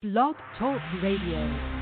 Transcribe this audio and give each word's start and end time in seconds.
Blog 0.00 0.36
Talk 0.56 0.80
Radio. 1.02 1.77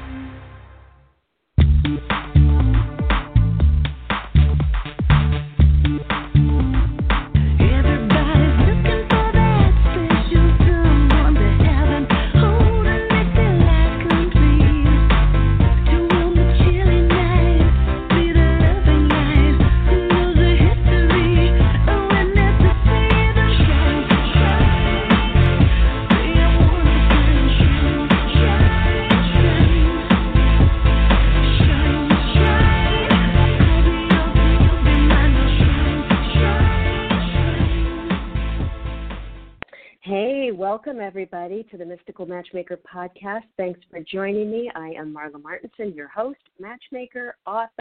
Welcome 40.86 41.02
everybody 41.02 41.66
to 41.72 41.76
the 41.76 41.84
Mystical 41.84 42.26
Matchmaker 42.26 42.76
podcast. 42.76 43.42
Thanks 43.56 43.80
for 43.90 43.98
joining 44.00 44.52
me. 44.52 44.70
I 44.76 44.90
am 44.90 45.12
Marla 45.12 45.42
Martenson, 45.42 45.96
your 45.96 46.06
host, 46.06 46.38
matchmaker, 46.60 47.34
author 47.44 47.72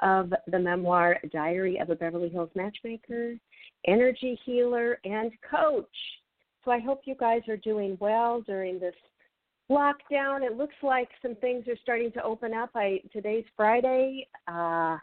of 0.00 0.32
the 0.46 0.58
memoir 0.58 1.18
Diary 1.30 1.78
of 1.78 1.90
a 1.90 1.94
Beverly 1.94 2.30
Hills 2.30 2.48
Matchmaker, 2.54 3.34
energy 3.86 4.40
healer, 4.46 4.98
and 5.04 5.30
coach. 5.50 5.84
So 6.64 6.70
I 6.70 6.78
hope 6.78 7.02
you 7.04 7.14
guys 7.20 7.42
are 7.50 7.58
doing 7.58 7.98
well 8.00 8.40
during 8.40 8.80
this 8.80 8.94
lockdown. 9.70 10.40
It 10.42 10.56
looks 10.56 10.76
like 10.82 11.10
some 11.20 11.34
things 11.34 11.68
are 11.68 11.76
starting 11.82 12.12
to 12.12 12.22
open 12.22 12.54
up. 12.54 12.70
I 12.74 13.02
today's 13.12 13.44
Friday, 13.58 14.26
uh, 14.48 14.96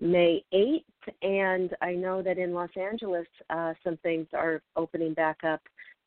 May 0.00 0.42
8th, 0.54 1.12
and 1.20 1.76
I 1.82 1.92
know 1.92 2.22
that 2.22 2.38
in 2.38 2.54
Los 2.54 2.70
Angeles, 2.74 3.26
uh, 3.50 3.74
some 3.84 3.98
things 3.98 4.28
are 4.32 4.62
opening 4.76 5.12
back 5.12 5.44
up 5.44 5.60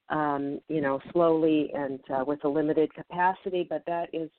um, 0.09 0.59
you 0.68 0.82
know, 0.82 1.00
slowly 1.12 1.72
and 1.73 2.00
uh, 2.14 2.23
with 2.26 2.44
a 2.44 2.48
limited 2.48 2.94
capacity, 2.94 3.66
but 3.70 3.84
that 3.88 4.09
is 4.14 4.30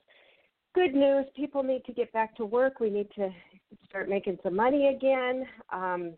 good 0.73 0.93
news. 0.93 1.25
People 1.35 1.63
need 1.63 1.83
to 1.85 1.93
get 1.93 2.11
back 2.13 2.35
to 2.37 2.45
work. 2.45 2.79
We 2.79 2.89
need 2.89 3.07
to 3.15 3.29
start 3.87 4.09
making 4.09 4.37
some 4.43 4.55
money 4.55 4.87
again. 4.95 5.45
Um, 5.71 6.13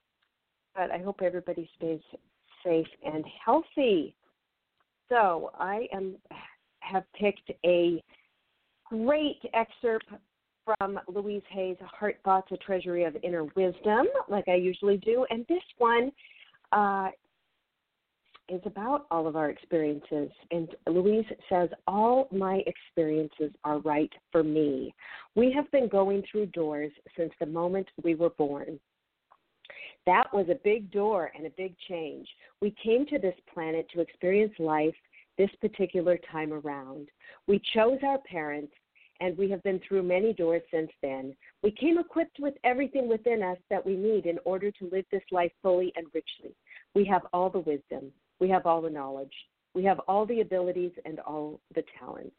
but 0.76 0.92
I 0.92 1.00
hope 1.00 1.22
everybody 1.24 1.70
stays 1.78 2.02
safe 2.64 2.88
and 3.06 3.24
healthy. 3.44 4.16
So 5.10 5.52
I 5.58 5.88
am 5.94 6.16
have 6.80 7.04
picked 7.20 7.52
a 7.66 8.04
great 8.86 9.40
excerpt 9.54 10.06
from 10.66 11.00
Louise 11.08 11.44
Hay's 11.50 11.78
Heart 11.82 12.18
Thoughts, 12.24 12.52
a 12.52 12.58
Treasury 12.58 13.06
of 13.06 13.16
Inner 13.24 13.46
Wisdom, 13.56 14.08
like 14.30 14.48
I 14.48 14.56
usually 14.56 14.98
do. 14.98 15.26
And 15.30 15.46
this 15.48 15.64
one 15.78 16.12
uh, 16.72 17.10
is 18.50 18.62
about 18.66 19.06
all 19.12 19.28
of 19.28 19.36
our 19.36 19.50
experiences. 19.50 20.30
And 20.52 20.70
Louise 20.88 21.26
says, 21.50 21.70
All 21.88 22.28
my 22.32 22.64
experiences 22.66 23.52
are 23.64 23.80
right 23.80 24.12
for 24.32 24.44
me. 24.44 24.94
We 25.36 25.52
have 25.54 25.70
been 25.72 25.88
going 25.88 26.24
through 26.32 26.48
doors 26.48 26.92
since 27.18 27.32
the 27.40 27.46
moment 27.46 27.88
we 28.04 28.16
were 28.16 28.32
born. 28.32 28.80
That 30.06 30.34
was 30.34 30.48
a 30.50 30.60
big 30.64 30.90
door 30.92 31.32
and 31.36 31.46
a 31.46 31.52
big 31.52 31.76
change. 31.90 32.28
We 32.62 32.74
came 32.82 33.06
to 33.08 33.20
this 33.20 33.36
planet 33.54 33.88
to 33.94 34.00
experience 34.00 34.54
life 34.58 34.96
this 35.38 35.50
particular 35.62 36.18
time 36.32 36.54
around. 36.54 37.10
We 37.48 37.62
chose 37.74 38.00
our 38.04 38.18
parents, 38.20 38.74
and 39.20 39.38
we 39.38 39.50
have 39.50 39.62
been 39.64 39.82
through 39.88 40.04
many 40.04 40.34
doors 40.34 40.62
since 40.72 40.92
then. 41.02 41.36
We 41.64 41.72
came 41.72 41.98
equipped 41.98 42.40
with 42.40 42.54
everything 42.64 43.08
within 43.08 43.44
us 43.44 43.58
that 43.70 43.86
we 43.86 43.96
need 43.96 44.26
in 44.26 44.40
order 44.46 44.72
to 44.72 44.90
live 44.92 45.06
this 45.12 45.24
life 45.32 45.52
fully 45.62 45.92
and 45.96 46.08
richly. 46.14 46.56
We 46.96 47.06
have 47.06 47.24
all 47.34 47.50
the 47.50 47.60
wisdom, 47.60 48.12
we 48.40 48.50
have 48.50 48.66
all 48.66 48.82
the 48.82 48.90
knowledge, 48.90 49.34
we 49.74 49.84
have 49.84 50.00
all 50.08 50.26
the 50.26 50.42
abilities 50.42 50.92
and 51.06 51.20
all 51.20 51.60
the 51.76 51.84
talents. 52.00 52.36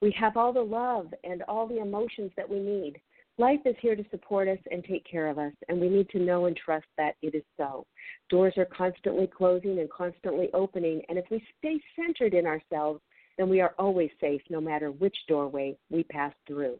We 0.00 0.14
have 0.18 0.36
all 0.36 0.52
the 0.52 0.60
love 0.60 1.06
and 1.24 1.42
all 1.48 1.66
the 1.66 1.80
emotions 1.80 2.30
that 2.36 2.48
we 2.48 2.58
need. 2.58 3.00
Life 3.38 3.60
is 3.64 3.74
here 3.80 3.96
to 3.96 4.04
support 4.10 4.48
us 4.48 4.58
and 4.70 4.84
take 4.84 5.04
care 5.10 5.28
of 5.28 5.38
us, 5.38 5.52
and 5.68 5.80
we 5.80 5.88
need 5.88 6.08
to 6.10 6.20
know 6.20 6.46
and 6.46 6.56
trust 6.56 6.86
that 6.98 7.16
it 7.20 7.34
is 7.34 7.42
so. 7.56 7.84
Doors 8.28 8.54
are 8.56 8.66
constantly 8.66 9.26
closing 9.26 9.80
and 9.80 9.90
constantly 9.90 10.50
opening, 10.54 11.02
and 11.08 11.18
if 11.18 11.24
we 11.30 11.42
stay 11.58 11.80
centered 11.96 12.34
in 12.34 12.46
ourselves, 12.46 13.00
then 13.36 13.48
we 13.48 13.60
are 13.60 13.74
always 13.78 14.10
safe 14.20 14.42
no 14.50 14.60
matter 14.60 14.92
which 14.92 15.16
doorway 15.26 15.76
we 15.90 16.04
pass 16.04 16.32
through. 16.46 16.78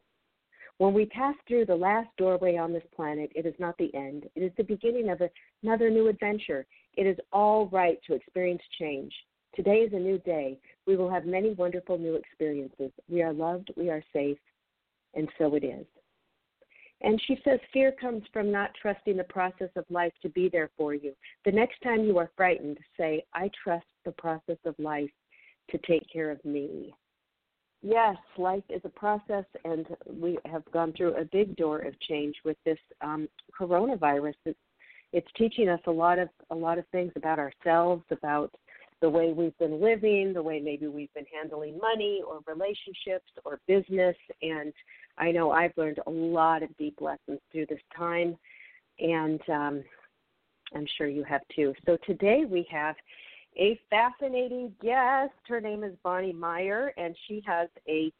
When 0.78 0.92
we 0.94 1.06
pass 1.06 1.34
through 1.46 1.66
the 1.66 1.74
last 1.74 2.08
doorway 2.18 2.56
on 2.56 2.72
this 2.72 2.86
planet, 2.94 3.30
it 3.34 3.46
is 3.46 3.54
not 3.58 3.76
the 3.78 3.94
end. 3.94 4.28
It 4.34 4.42
is 4.42 4.52
the 4.56 4.64
beginning 4.64 5.08
of 5.08 5.22
another 5.62 5.90
new 5.90 6.08
adventure. 6.08 6.66
It 6.96 7.06
is 7.06 7.16
all 7.32 7.66
right 7.68 7.98
to 8.06 8.14
experience 8.14 8.62
change. 8.78 9.12
Today 9.54 9.78
is 9.78 9.92
a 9.92 9.98
new 9.98 10.18
day. 10.18 10.58
We 10.86 10.96
will 10.96 11.10
have 11.10 11.26
many 11.26 11.52
wonderful 11.54 11.98
new 11.98 12.14
experiences. 12.14 12.90
We 13.08 13.22
are 13.22 13.32
loved, 13.32 13.70
we 13.76 13.90
are 13.90 14.02
safe, 14.12 14.38
and 15.14 15.28
so 15.38 15.54
it 15.54 15.64
is. 15.64 15.86
And 17.00 17.20
she 17.26 17.38
says, 17.44 17.60
Fear 17.72 17.92
comes 18.00 18.22
from 18.32 18.50
not 18.50 18.70
trusting 18.80 19.16
the 19.16 19.24
process 19.24 19.68
of 19.76 19.84
life 19.90 20.12
to 20.22 20.28
be 20.30 20.48
there 20.48 20.70
for 20.76 20.94
you. 20.94 21.12
The 21.44 21.52
next 21.52 21.80
time 21.82 22.04
you 22.04 22.18
are 22.18 22.30
frightened, 22.36 22.78
say, 22.96 23.24
I 23.34 23.50
trust 23.62 23.86
the 24.04 24.12
process 24.12 24.58
of 24.64 24.74
life 24.78 25.10
to 25.70 25.78
take 25.86 26.04
care 26.12 26.30
of 26.30 26.44
me. 26.44 26.94
Yes, 27.82 28.16
life 28.38 28.64
is 28.70 28.80
a 28.84 28.88
process, 28.88 29.44
and 29.64 29.86
we 30.08 30.38
have 30.46 30.64
gone 30.72 30.94
through 30.96 31.16
a 31.16 31.26
big 31.26 31.54
door 31.56 31.80
of 31.80 31.98
change 32.00 32.34
with 32.42 32.56
this 32.64 32.78
um, 33.02 33.28
coronavirus. 33.60 34.34
It's, 34.46 34.58
it's 35.14 35.28
teaching 35.36 35.68
us 35.68 35.80
a 35.86 35.90
lot 35.90 36.18
of 36.18 36.28
a 36.50 36.54
lot 36.54 36.76
of 36.76 36.84
things 36.88 37.12
about 37.14 37.38
ourselves, 37.38 38.02
about 38.10 38.52
the 39.00 39.08
way 39.08 39.32
we've 39.32 39.56
been 39.58 39.80
living, 39.80 40.32
the 40.32 40.42
way 40.42 40.60
maybe 40.60 40.88
we've 40.88 41.12
been 41.14 41.26
handling 41.32 41.78
money 41.78 42.20
or 42.26 42.40
relationships 42.46 43.30
or 43.44 43.60
business. 43.68 44.16
And 44.42 44.72
I 45.16 45.30
know 45.30 45.52
I've 45.52 45.72
learned 45.76 46.00
a 46.06 46.10
lot 46.10 46.64
of 46.64 46.76
deep 46.78 47.00
lessons 47.00 47.38
through 47.52 47.66
this 47.66 47.80
time, 47.96 48.36
and 48.98 49.40
um, 49.48 49.84
I'm 50.74 50.86
sure 50.98 51.06
you 51.06 51.22
have 51.22 51.42
too. 51.54 51.74
So 51.86 51.96
today 52.04 52.44
we 52.48 52.66
have 52.72 52.96
a 53.56 53.78
fascinating 53.90 54.72
guest. 54.82 55.32
Her 55.46 55.60
name 55.60 55.84
is 55.84 55.94
Bonny 56.02 56.32
Meyer, 56.32 56.92
and 56.96 57.14
she 57.28 57.40
has 57.46 57.68
a 57.88 58.12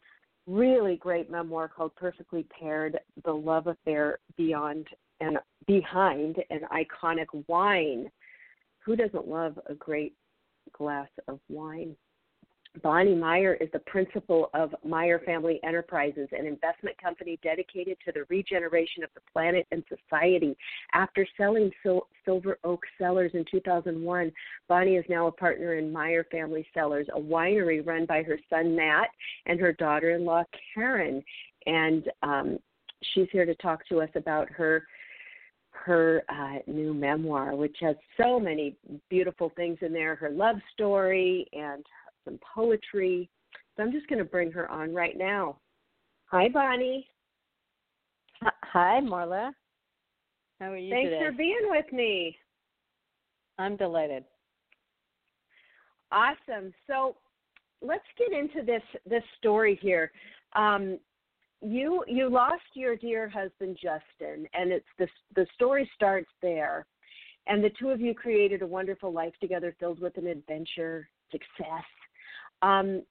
really 0.47 0.95
great 0.95 1.29
memoir 1.29 1.67
called 1.67 1.93
Perfectly 1.97 2.45
Paired 2.57 2.99
The 3.25 3.33
Love 3.33 3.67
Affair 3.67 4.19
Beyond 4.37 4.87
and 5.19 5.37
Behind 5.67 6.37
an 6.49 6.61
Iconic 6.71 7.27
Wine. 7.47 8.09
Who 8.79 8.95
doesn't 8.95 9.27
love 9.27 9.59
a 9.67 9.73
great 9.73 10.13
glass 10.73 11.09
of 11.27 11.39
wine? 11.49 11.95
Bonny 12.81 13.15
Meyer 13.15 13.55
is 13.55 13.69
the 13.71 13.79
principal 13.79 14.49
of 14.53 14.75
Meyer 14.83 15.19
Family 15.19 15.59
Enterprises, 15.63 16.27
an 16.31 16.45
investment 16.45 17.01
company 17.01 17.39
dedicated 17.41 17.97
to 18.05 18.11
the 18.11 18.25
regeneration 18.29 19.03
of 19.03 19.09
the 19.15 19.21
planet 19.31 19.65
and 19.71 19.83
society. 19.87 20.55
After 20.93 21.25
selling 21.37 21.71
Sil- 21.83 22.07
Silver 22.25 22.57
Oak 22.63 22.81
Cellars 22.97 23.31
in 23.33 23.45
2001, 23.49 24.31
Bonny 24.67 24.95
is 24.95 25.05
now 25.09 25.27
a 25.27 25.31
partner 25.31 25.75
in 25.75 25.91
Meyer 25.91 26.25
Family 26.31 26.67
Cellars, 26.73 27.07
a 27.13 27.19
winery 27.19 27.85
run 27.85 28.05
by 28.05 28.23
her 28.23 28.39
son 28.49 28.75
Matt 28.75 29.09
and 29.45 29.59
her 29.59 29.73
daughter 29.73 30.11
in 30.11 30.25
law 30.25 30.43
Karen. 30.73 31.23
And 31.65 32.09
um, 32.23 32.59
she's 33.13 33.27
here 33.31 33.45
to 33.45 33.55
talk 33.55 33.87
to 33.87 34.01
us 34.01 34.09
about 34.15 34.49
her 34.51 34.85
her 35.85 36.23
uh, 36.29 36.57
new 36.65 36.95
memoir, 36.95 37.55
which 37.55 37.77
has 37.79 37.95
so 38.19 38.39
many 38.39 38.75
beautiful 39.07 39.51
things 39.55 39.77
in 39.81 39.93
there 39.93 40.15
her 40.15 40.31
love 40.31 40.55
story 40.73 41.47
and 41.53 41.85
some 42.23 42.39
poetry. 42.55 43.29
So 43.77 43.83
I'm 43.83 43.91
just 43.91 44.07
going 44.07 44.19
to 44.19 44.25
bring 44.25 44.51
her 44.51 44.69
on 44.71 44.95
right 44.95 45.15
now. 45.15 45.59
Hi, 46.25 46.49
Bonny. 46.49 47.07
Hi, 48.41 48.99
Marla. 49.03 49.51
How 50.59 50.71
are 50.71 50.77
you 50.77 50.91
Thanks 50.91 51.11
today? 51.11 51.23
for 51.23 51.31
being 51.31 51.67
with 51.69 51.91
me. 51.93 52.35
I'm 53.59 53.77
delighted. 53.77 54.23
Awesome. 56.11 56.73
So 56.87 57.15
let's 57.81 58.03
get 58.17 58.37
into 58.37 58.65
this 58.65 58.81
this 59.07 59.23
story 59.37 59.77
here. 59.81 60.11
Um, 60.55 60.97
you 61.61 62.03
you 62.07 62.29
lost 62.29 62.63
your 62.73 62.95
dear 62.95 63.27
husband 63.29 63.77
Justin, 63.81 64.47
and 64.53 64.71
it's 64.71 64.85
this 64.97 65.09
the 65.35 65.45
story 65.55 65.89
starts 65.95 66.29
there. 66.41 66.85
And 67.47 67.63
the 67.63 67.71
two 67.79 67.89
of 67.89 68.01
you 68.01 68.15
created 68.15 68.63
a 68.63 68.67
wonderful 68.67 69.13
life 69.13 69.33
together, 69.39 69.75
filled 69.79 69.99
with 69.99 70.17
an 70.17 70.25
adventure, 70.25 71.07
success. 71.31 71.85
Um, 72.63 73.03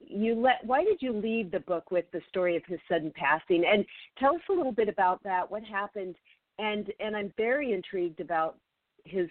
you 0.00 0.34
let 0.34 0.64
why 0.64 0.84
did 0.84 0.98
you 1.00 1.12
leave 1.12 1.50
the 1.50 1.60
book 1.60 1.90
with 1.90 2.04
the 2.12 2.20
story 2.28 2.56
of 2.56 2.62
his 2.66 2.78
sudden 2.88 3.12
passing 3.16 3.64
and 3.70 3.84
tell 4.18 4.36
us 4.36 4.42
a 4.48 4.52
little 4.52 4.72
bit 4.72 4.88
about 4.88 5.22
that 5.24 5.50
what 5.50 5.64
happened 5.64 6.14
and 6.58 6.92
and 7.00 7.16
i'm 7.16 7.32
very 7.36 7.72
intrigued 7.72 8.20
about 8.20 8.56
his 9.04 9.28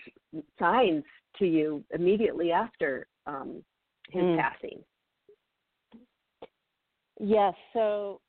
signs 0.60 1.04
to 1.38 1.46
you 1.46 1.84
immediately 1.94 2.52
after 2.52 3.08
um 3.26 3.64
his 4.10 4.22
Mm. 4.24 4.38
passing 4.38 4.84
Yes. 7.20 7.54
So 7.74 8.22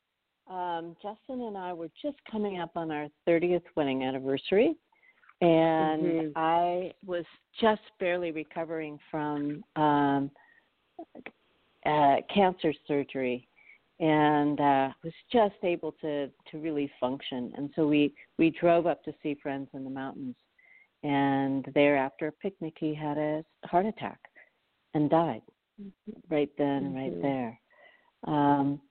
um, 0.49 0.95
Justin 1.01 1.41
and 1.41 1.57
I 1.57 1.73
were 1.73 1.89
just 2.01 2.17
coming 2.29 2.59
up 2.59 2.71
on 2.75 2.91
our 2.91 3.07
30th 3.27 3.63
wedding 3.75 4.03
anniversary, 4.03 4.75
and 5.41 6.03
Mhm. 6.03 6.31
I 6.35 6.93
was 7.05 7.25
just 7.59 7.81
barely 7.99 8.31
recovering 8.31 8.97
from 9.11 9.63
um, 9.75 10.31
uh, 11.85 12.21
cancer 12.29 12.73
surgery, 12.87 13.47
and 13.99 14.59
uh, 14.59 14.93
was 15.03 15.13
just 15.31 15.55
able 15.63 15.91
to 15.93 16.31
to 16.51 16.57
really 16.59 16.87
function. 16.99 17.53
And 17.55 17.69
so 17.75 17.87
we 17.87 18.13
we 18.37 18.49
drove 18.51 18.87
up 18.87 19.03
to 19.03 19.13
see 19.21 19.35
friends 19.35 19.69
in 19.73 19.83
the 19.83 19.89
mountains, 19.89 20.35
and 21.03 21.65
there 21.73 21.97
after 21.97 22.27
a 22.27 22.31
picnic, 22.31 22.75
he 22.79 22.93
had 22.93 23.17
a 23.17 23.43
heart 23.65 23.85
attack 23.85 24.19
and 24.93 25.09
died 25.09 25.41
right 26.29 26.49
then 26.57 26.85
and 26.85 26.95
right 26.95 27.21
there. 27.21 27.59
Um, 28.25 28.81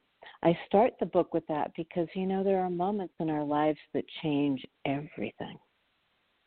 I 0.43 0.57
start 0.67 0.93
the 1.01 1.07
book 1.07 1.35
with 1.35 1.47
that 1.49 1.73
because 1.77 2.09
you 2.15 2.27
know 2.27 2.45
there 2.45 2.61
are 2.61 2.71
moments 2.71 3.15
in 3.21 3.31
our 3.31 3.45
lives 3.45 3.79
that 3.95 4.05
change 4.23 4.65
everything, 4.85 5.59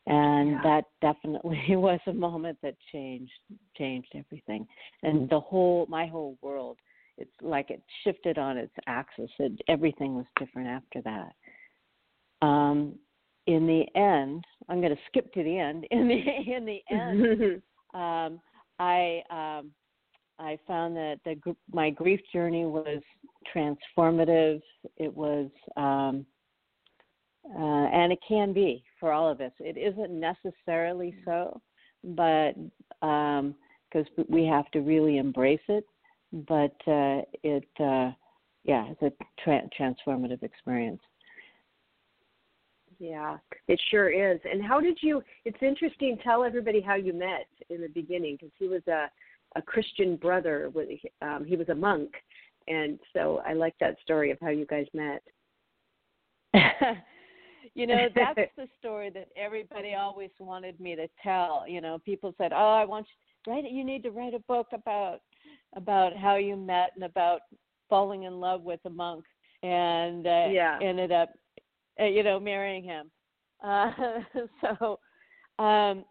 and 0.06 0.50
Yeah. 0.50 0.62
that 0.62 0.84
definitely 1.00 1.60
was 1.76 2.00
a 2.06 2.12
moment 2.12 2.58
that 2.62 2.76
changed 2.92 3.32
changed 3.76 4.14
everything, 4.14 4.66
and 5.02 5.28
the 5.28 5.40
whole 5.40 5.86
my 5.86 6.06
whole 6.06 6.38
world. 6.42 6.78
It's 7.18 7.42
like 7.42 7.70
it 7.70 7.82
shifted 8.02 8.38
on 8.38 8.56
its 8.56 8.72
axis. 8.86 9.30
It, 9.38 9.60
everything 9.68 10.14
was 10.14 10.24
different 10.38 10.68
after 10.68 11.02
that. 11.02 11.34
Um, 12.40 12.98
in 13.46 13.66
the 13.66 13.84
end, 13.98 14.44
I'm 14.68 14.80
going 14.80 14.94
to 14.94 15.02
skip 15.08 15.32
to 15.34 15.42
the 15.42 15.58
end. 15.58 15.86
In 15.90 16.08
the 16.08 16.54
in 16.54 16.64
the 16.64 16.82
end, 16.90 17.62
um, 17.94 18.40
I 18.78 19.22
um, 19.30 19.72
I 20.40 20.58
found 20.66 20.96
that 20.96 21.20
the 21.24 21.36
my 21.70 21.90
grief 21.90 22.20
journey 22.32 22.64
was 22.64 23.02
transformative. 23.54 24.62
It 24.96 25.14
was, 25.14 25.50
um, 25.76 26.24
uh, 27.54 27.86
and 27.92 28.10
it 28.10 28.18
can 28.26 28.52
be 28.52 28.82
for 28.98 29.12
all 29.12 29.28
of 29.28 29.40
us. 29.40 29.52
It 29.60 29.76
isn't 29.76 30.10
necessarily 30.10 31.14
so, 31.24 31.60
but 32.02 32.52
because 33.00 34.06
we 34.28 34.46
have 34.46 34.70
to 34.70 34.80
really 34.80 35.18
embrace 35.18 35.60
it. 35.68 35.84
But 36.32 36.76
uh, 36.86 37.22
it, 37.42 37.68
uh, 37.78 38.12
yeah, 38.64 38.86
it's 38.90 39.02
a 39.02 39.12
tra- 39.42 39.68
transformative 39.78 40.42
experience. 40.42 41.02
Yeah, 42.98 43.38
it 43.66 43.80
sure 43.90 44.10
is. 44.10 44.40
And 44.50 44.62
how 44.62 44.80
did 44.80 44.98
you? 45.02 45.22
It's 45.44 45.62
interesting. 45.62 46.18
Tell 46.22 46.44
everybody 46.44 46.80
how 46.80 46.94
you 46.94 47.12
met 47.12 47.46
in 47.68 47.80
the 47.80 47.88
beginning, 47.88 48.36
because 48.36 48.52
he 48.58 48.68
was 48.68 48.86
a 48.88 49.10
a 49.56 49.62
Christian 49.62 50.16
brother. 50.16 50.70
With 50.74 50.88
um, 51.22 51.44
he 51.44 51.56
was 51.56 51.68
a 51.68 51.74
monk, 51.74 52.10
and 52.68 52.98
so 53.12 53.42
I 53.46 53.52
like 53.54 53.74
that 53.80 53.96
story 54.02 54.30
of 54.30 54.38
how 54.40 54.48
you 54.48 54.66
guys 54.66 54.86
met. 54.94 55.22
you 57.74 57.86
know, 57.86 58.08
that's 58.14 58.50
the 58.56 58.66
story 58.78 59.10
that 59.10 59.28
everybody 59.36 59.94
always 59.94 60.30
wanted 60.38 60.78
me 60.80 60.96
to 60.96 61.08
tell. 61.22 61.64
You 61.68 61.80
know, 61.80 61.98
people 62.04 62.34
said, 62.38 62.52
"Oh, 62.52 62.72
I 62.72 62.84
want 62.84 63.06
you 63.46 63.52
write. 63.52 63.70
You 63.70 63.84
need 63.84 64.02
to 64.04 64.10
write 64.10 64.34
a 64.34 64.40
book 64.40 64.68
about 64.72 65.20
about 65.76 66.16
how 66.16 66.36
you 66.36 66.56
met 66.56 66.90
and 66.94 67.04
about 67.04 67.42
falling 67.88 68.24
in 68.24 68.40
love 68.40 68.62
with 68.62 68.80
a 68.84 68.90
monk." 68.90 69.24
And 69.62 70.26
uh, 70.26 70.48
Yeah. 70.50 70.78
ended 70.80 71.12
up, 71.12 71.30
uh, 72.00 72.04
you 72.06 72.22
know, 72.22 72.40
marrying 72.40 72.82
him. 72.82 73.10
Uh, 73.62 73.90
so 74.62 74.98
um, 75.62 76.04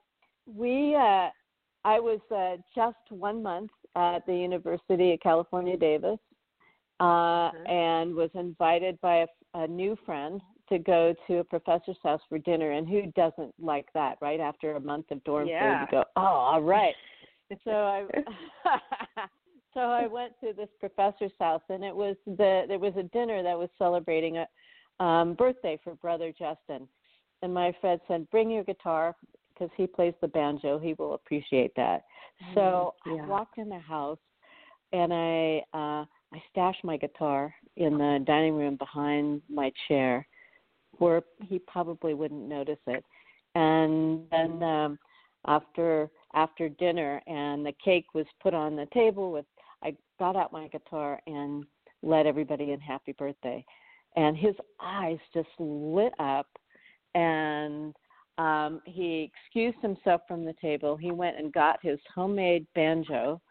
we, 0.46 0.96
uh, 0.96 1.30
I 1.90 2.00
was 2.00 2.20
uh, 2.30 2.58
just 2.76 2.98
one 3.10 3.42
month 3.42 3.72
at 3.96 4.24
the 4.28 4.36
University 4.36 5.14
of 5.14 5.20
California, 5.22 5.76
Davis, 5.76 6.20
uh, 7.00 7.50
Mhm. 7.52 7.68
and 7.68 8.14
was 8.14 8.30
invited 8.36 9.02
by 9.02 9.26
a, 9.26 9.28
a 9.56 9.68
new 9.68 9.96
friend 10.06 10.40
to 10.70 10.78
go 10.78 11.16
to 11.26 11.38
a 11.40 11.44
professor's 11.44 11.98
house 12.04 12.22
for 12.30 12.38
dinner. 12.38 12.74
And 12.74 12.88
who 12.88 13.08
doesn't 13.16 13.56
like 13.60 13.88
that, 13.96 14.20
right? 14.22 14.40
After 14.40 14.76
a 14.76 14.80
month 14.80 15.10
of 15.10 15.24
dorm 15.24 15.48
Yeah. 15.48 15.80
food, 15.80 15.82
you 15.82 15.88
go, 15.98 16.04
oh, 16.16 16.22
all 16.22 16.62
right. 16.62 16.94
so 17.64 17.72
I, 17.72 18.06
so 19.74 19.80
I 19.80 20.06
went 20.06 20.34
to 20.44 20.54
this 20.54 20.70
professor's 20.80 21.34
house, 21.40 21.64
and 21.70 21.84
it 21.84 21.96
was 21.96 22.16
the 22.28 22.66
there 22.68 22.78
was 22.78 22.94
a 22.98 23.04
dinner 23.18 23.42
that 23.42 23.58
was 23.58 23.70
celebrating 23.80 24.38
a 24.38 25.04
um, 25.04 25.34
birthday 25.34 25.80
for 25.84 25.96
brother 25.96 26.32
Justin. 26.38 26.88
And 27.42 27.52
my 27.52 27.76
friend 27.82 28.00
said, 28.08 28.30
"Bring 28.30 28.52
your 28.52 28.64
guitar 28.64 29.16
because 29.60 29.72
he 29.76 29.88
plays 29.88 30.14
the 30.22 30.28
banjo. 30.28 30.80
He 30.80 30.94
will 30.98 31.14
appreciate 31.14 31.74
that." 31.76 32.04
So 32.56 32.94
Mm, 33.06 33.16
yeah. 33.18 33.24
I 33.24 33.28
walked 33.28 33.58
in 33.58 33.70
the 33.70 33.80
house, 33.80 34.20
and 34.94 35.14
I 35.14 35.64
uh, 35.74 36.06
I 36.34 36.44
stashed 36.52 36.84
my 36.84 36.98
guitar 36.98 37.54
in 37.76 37.98
the 37.98 38.24
dining 38.26 38.56
room 38.56 38.76
behind 38.76 39.42
my 39.50 39.72
chair, 39.88 40.28
where 40.98 41.24
he 41.42 41.60
probably 41.60 42.14
wouldn't 42.14 42.48
notice 42.48 42.80
it. 42.88 43.04
And 43.56 44.30
then 44.32 44.62
um, 44.64 45.00
after 45.48 46.10
after 46.34 46.70
dinner, 46.70 47.22
and 47.28 47.66
the 47.66 47.74
cake 47.84 48.14
was 48.14 48.26
put 48.42 48.54
on 48.54 48.76
the 48.76 48.88
table 48.94 49.32
with, 49.32 49.46
I 49.84 49.96
got 50.20 50.36
out 50.36 50.54
my 50.54 50.68
guitar 50.68 51.20
and 51.26 51.66
led 52.04 52.28
everybody 52.28 52.72
in 52.72 52.80
happy 52.80 53.14
birthday, 53.14 53.66
and 54.16 54.38
his 54.38 54.56
eyes 54.80 55.18
just 55.34 55.50
lit 55.58 56.14
up, 56.20 56.48
and 57.16 57.96
um, 58.40 58.82
he 58.86 59.30
excused 59.46 59.78
himself 59.82 60.22
from 60.28 60.46
the 60.46 60.56
table. 60.62 60.96
He 60.96 61.12
went 61.12 61.38
and 61.38 61.52
got 61.52 61.78
his 61.82 62.00
homemade 62.16 62.66
banjo 62.74 63.42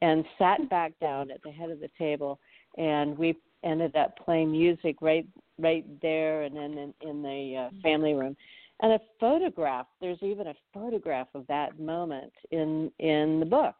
and 0.00 0.24
sat 0.38 0.68
back 0.70 0.92
down 1.00 1.30
at 1.30 1.42
the 1.44 1.50
head 1.50 1.70
of 1.70 1.78
the 1.80 1.90
table 1.98 2.40
and 2.78 3.16
we 3.16 3.36
ended 3.62 3.94
up 3.96 4.16
playing 4.18 4.50
music 4.50 4.96
right 5.00 5.26
right 5.58 5.84
there 6.02 6.42
and 6.42 6.56
then 6.56 6.72
in, 6.76 6.94
in 7.08 7.22
the 7.22 7.66
uh, 7.66 7.70
family 7.82 8.12
room 8.12 8.36
and 8.82 8.92
a 8.92 8.98
photograph 9.20 9.86
there's 10.00 10.18
even 10.22 10.48
a 10.48 10.54
photograph 10.72 11.28
of 11.34 11.46
that 11.46 11.78
moment 11.78 12.32
in 12.50 12.90
in 12.98 13.38
the 13.40 13.46
book 13.46 13.74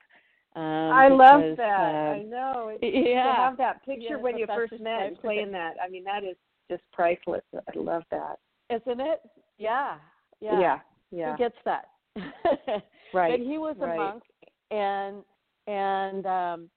um 0.57 0.63
I 0.93 1.09
love 1.09 1.57
that. 1.57 1.73
uh, 1.73 2.13
I 2.13 2.23
know. 2.23 2.77
It, 2.81 3.09
yeah 3.09 3.25
To 3.25 3.43
have 3.43 3.57
that 3.59 3.85
picture 3.85 4.05
Yeah, 4.11 4.17
when 4.17 4.39
you 4.39 4.47
first 4.47 4.73
met, 4.81 5.21
playing 5.21 5.51
that. 5.51 5.75
I 5.85 5.89
mean, 5.89 6.05
that 6.05 6.23
is 6.23 6.37
just 6.71 6.85
priceless. 6.93 7.43
I 7.55 7.77
love 7.77 8.05
that. 8.13 8.39
isn't 8.71 9.01
it 9.01 9.21
yeah 9.59 9.97
yeah 10.45 10.61
Yeah. 10.61 10.79
Yeah. 11.11 11.33
who 11.33 11.39
gets 11.39 11.57
that 11.65 11.87
right. 13.15 13.31
but 13.33 13.41
he 13.41 13.59
was 13.59 13.77
a 13.81 13.87
right. 13.87 13.97
monk 13.97 14.23
and 14.71 15.23
and 15.67 16.27
um 16.27 16.71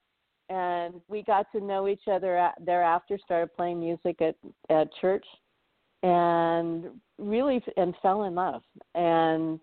and 0.50 1.02
we 1.10 1.24
got 1.24 1.52
to 1.52 1.60
know 1.60 1.88
each 1.88 2.08
other 2.10 2.38
a- 2.38 2.54
thereafter 2.64 3.18
started 3.24 3.54
playing 3.56 3.80
music 3.80 4.22
at 4.22 4.36
at 4.70 4.88
church 5.02 5.26
and 6.04 6.86
really 7.18 7.62
and 7.76 7.94
fell 8.02 8.24
in 8.24 8.36
love 8.36 8.62
and 8.96 9.60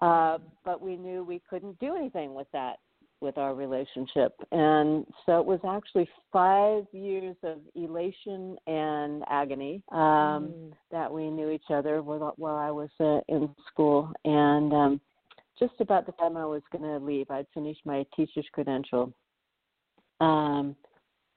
uh 0.00 0.38
but 0.64 0.80
we 0.80 0.96
knew 0.96 1.24
we 1.24 1.40
couldn't 1.48 1.78
do 1.78 1.96
anything 1.96 2.34
with 2.34 2.46
that 2.52 2.76
with 3.22 3.38
our 3.38 3.54
relationship 3.54 4.34
and 4.50 5.06
so 5.24 5.38
it 5.40 5.46
was 5.46 5.60
actually 5.66 6.08
5 6.32 6.84
years 6.92 7.36
of 7.44 7.58
elation 7.74 8.56
and 8.66 9.22
agony 9.28 9.82
um 9.92 10.02
Mm. 10.02 10.72
that 10.90 11.10
we 11.12 11.30
knew 11.30 11.50
each 11.50 11.70
other 11.70 12.02
while, 12.02 12.34
while 12.36 12.56
I 12.56 12.70
was 12.70 12.90
uh, 13.00 13.20
in 13.28 13.48
school. 13.68 14.12
And 14.24 14.72
um, 14.72 15.00
just 15.58 15.72
about 15.80 16.06
the 16.06 16.12
time 16.12 16.36
I 16.36 16.44
was 16.44 16.62
going 16.70 16.84
to 16.84 17.04
leave, 17.04 17.30
I'd 17.30 17.46
finished 17.54 17.80
my 17.84 18.04
teacher's 18.14 18.46
credential. 18.52 19.12
Um, 20.20 20.76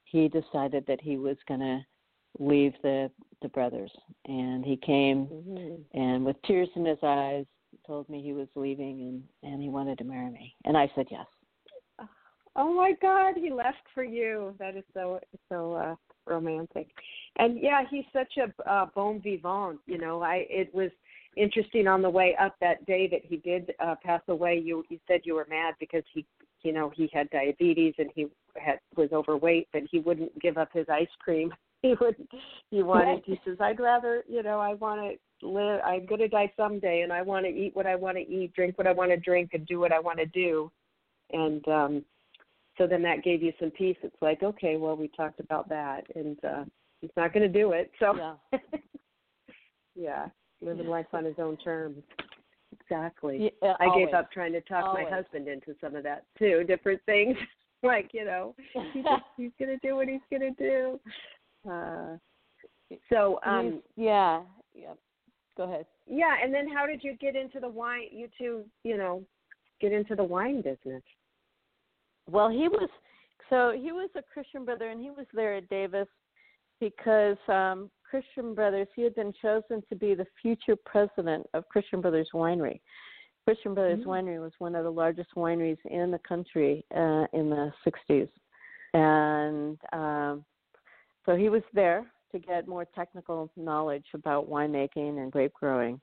he 0.04 0.28
decided 0.28 0.86
that 0.88 1.02
he 1.02 1.18
was 1.18 1.38
going 1.48 1.62
to 1.62 1.80
leave 2.40 2.74
the 2.84 3.10
the 3.42 3.50
brothers, 3.50 3.92
and 4.26 4.66
he 4.66 4.78
came 4.78 5.28
Mhm. 5.28 5.84
and 5.94 6.26
with 6.26 6.42
tears 6.44 6.70
in 6.76 6.86
his 6.86 7.00
eyes 7.04 7.46
told 7.86 8.08
me 8.10 8.22
he 8.22 8.34
was 8.34 8.48
leaving 8.56 9.02
and 9.02 9.24
and 9.44 9.62
he 9.62 9.70
wanted 9.70 9.98
to 10.00 10.04
marry 10.04 10.32
me, 10.32 10.56
and 10.66 10.78
I 10.78 10.92
said 10.96 11.08
yes. 11.10 11.28
Oh 12.56 12.74
my 12.74 12.94
God, 13.02 13.36
he 13.36 13.52
left 13.52 13.84
for 13.94 14.04
you. 14.04 14.56
That 14.60 14.76
is 14.78 14.84
so 14.94 15.20
so 15.50 15.74
uh 15.74 15.96
romantic. 16.26 16.88
And 17.38 17.60
yeah, 17.62 17.82
he's 17.90 18.06
such 18.14 18.34
a 18.38 18.70
uh, 18.70 18.88
bon 18.96 19.22
vivant. 19.22 19.80
You 19.86 19.98
know, 19.98 20.22
I 20.22 20.46
it 20.50 20.74
was 20.74 20.92
interesting 21.36 21.88
on 21.88 22.02
the 22.02 22.10
way 22.10 22.36
up 22.40 22.56
that 22.62 22.86
day 22.86 23.08
that 23.12 23.22
he 23.24 23.38
did 23.38 23.74
uh, 23.80 23.96
pass 24.04 24.22
away. 24.28 24.62
You 24.64 24.84
you 24.90 25.00
said 25.08 25.22
you 25.24 25.36
were 25.36 25.48
mad 25.50 25.76
because 25.80 26.04
he 26.14 26.26
you 26.62 26.72
know 26.72 26.92
he 26.96 27.10
had 27.14 27.30
diabetes 27.30 27.94
and 27.98 28.10
he 28.16 28.28
had 28.56 28.80
was 28.96 29.10
overweight, 29.12 29.68
but 29.74 29.84
he 29.92 30.00
wouldn't 30.00 30.40
give 30.40 30.58
up 30.58 30.70
his 30.74 30.88
ice 30.90 31.08
cream. 31.20 31.54
He 31.82 31.94
would 32.02 32.16
he 32.72 32.82
wanted. 32.82 33.22
He 33.28 33.40
says, 33.46 33.58
I'd 33.60 33.80
rather 33.80 34.24
you 34.28 34.42
know 34.42 34.60
I 34.60 34.74
want 34.74 35.02
to 35.02 35.48
live. 35.48 35.82
I'm 35.86 36.08
gonna 36.08 36.28
die 36.28 36.52
someday, 36.58 37.02
and 37.02 37.14
I 37.14 37.22
want 37.22 37.46
to 37.46 37.52
eat 37.52 37.76
what 37.76 37.86
I 37.86 37.96
want 37.96 38.18
to 38.18 38.24
eat, 38.24 38.56
drink 38.56 38.80
what 38.80 38.88
I 38.88 38.92
want 38.92 39.12
to 39.12 39.18
drink, 39.18 39.52
and 39.54 39.68
do 39.68 39.80
what 39.80 39.92
I 39.92 40.00
want 40.00 40.18
to 40.18 40.26
do. 40.26 40.72
And 41.32 41.68
um 41.68 42.06
so 42.78 42.88
then 42.88 43.02
that 43.04 43.24
gave 43.24 43.42
you 43.42 43.54
some 43.60 43.72
peace. 43.72 43.98
It's 44.04 44.16
like, 44.22 44.44
okay, 44.44 44.78
well, 44.78 44.96
we 44.96 45.08
talked 45.10 45.40
about 45.40 45.70
that, 45.70 46.04
and 46.16 46.38
uh 46.44 46.64
he's 47.02 47.12
not 47.18 47.34
going 47.34 47.44
to 47.52 47.60
do 47.60 47.72
it. 47.72 47.92
So, 48.00 48.16
Yeah. 48.16 48.60
yeah, 49.96 50.26
living 50.62 50.88
life 50.88 51.08
on 51.14 51.26
his 51.26 51.36
own 51.40 51.58
terms. 51.58 52.04
Exactly. 52.82 53.52
Yeah, 53.62 53.74
I 53.80 53.86
always. 53.86 54.06
gave 54.08 54.14
up 54.14 54.32
trying 54.32 54.52
to 54.54 54.62
talk 54.62 54.86
Always. 54.86 55.06
my 55.10 55.16
husband 55.16 55.48
into 55.48 55.76
some 55.80 55.96
of 55.96 56.04
that 56.04 56.26
too, 56.38 56.64
different 56.68 57.02
things. 57.06 57.38
like 57.84 58.10
you 58.14 58.26
know, 58.26 58.56
he 58.94 59.02
just, 59.02 59.24
he's 59.38 59.52
gonna 59.60 59.78
do 59.82 59.96
what 59.96 60.08
he's 60.08 60.22
gonna 60.32 60.52
do. 60.58 61.00
Uh, 61.70 62.18
so 63.10 63.40
um, 63.46 63.66
He's- 63.72 63.84
yeah, 63.96 64.42
yeah. 64.74 64.94
Go 65.58 65.64
ahead. 65.64 65.86
yeah, 66.06 66.36
and 66.44 66.54
then 66.54 66.68
how 66.68 66.86
did 66.86 67.02
you 67.02 67.16
get 67.16 67.36
into 67.38 67.62
the 67.62 67.70
wine? 67.70 68.08
You 68.12 68.28
two, 68.38 68.66
you 68.84 68.98
know, 68.98 69.24
get 69.80 69.94
into 69.94 70.14
the 70.14 70.24
wine 70.24 70.58
business. 70.62 71.02
Well, 72.30 72.50
he 72.50 72.68
was 72.68 72.90
so 73.50 73.74
he 73.76 73.92
was 73.92 74.10
a 74.16 74.22
Christian 74.22 74.66
brother, 74.66 74.90
and 74.90 75.02
he 75.02 75.12
was 75.12 75.26
there 75.34 75.56
at 75.56 75.70
Davis 75.70 76.08
because 76.80 77.38
um, 77.48 77.90
Christian 78.10 78.54
Brothers. 78.56 78.88
He 78.96 79.04
had 79.04 79.16
been 79.16 79.34
chosen 79.42 79.84
to 79.90 79.96
be 79.96 80.16
the 80.16 80.26
future 80.42 80.76
president 80.86 81.46
of 81.54 81.68
Christian 81.70 82.02
Brothers 82.02 82.30
Winery. 82.34 82.80
Christian 83.46 83.76
Brothers 83.76 84.00
Mm. 84.00 84.06
Winery 84.06 84.42
was 84.42 84.54
one 84.58 84.76
of 84.76 84.84
the 84.84 84.92
largest 84.92 85.30
wineries 85.36 85.78
in 85.86 86.10
the 86.10 86.20
country 86.20 86.84
uh, 86.96 87.28
in 87.34 87.50
the 87.50 87.72
'60s, 87.86 88.30
and 88.94 89.78
um, 89.94 90.46
so 91.26 91.36
he 91.36 91.50
was 91.50 91.62
there 91.74 92.06
to 92.32 92.40
get 92.40 92.68
more 92.68 92.86
technical 92.86 93.52
knowledge 93.56 94.06
about 94.14 94.50
winemaking 94.50 95.20
and 95.20 95.32
grape 95.32 95.54
growing. 95.54 96.02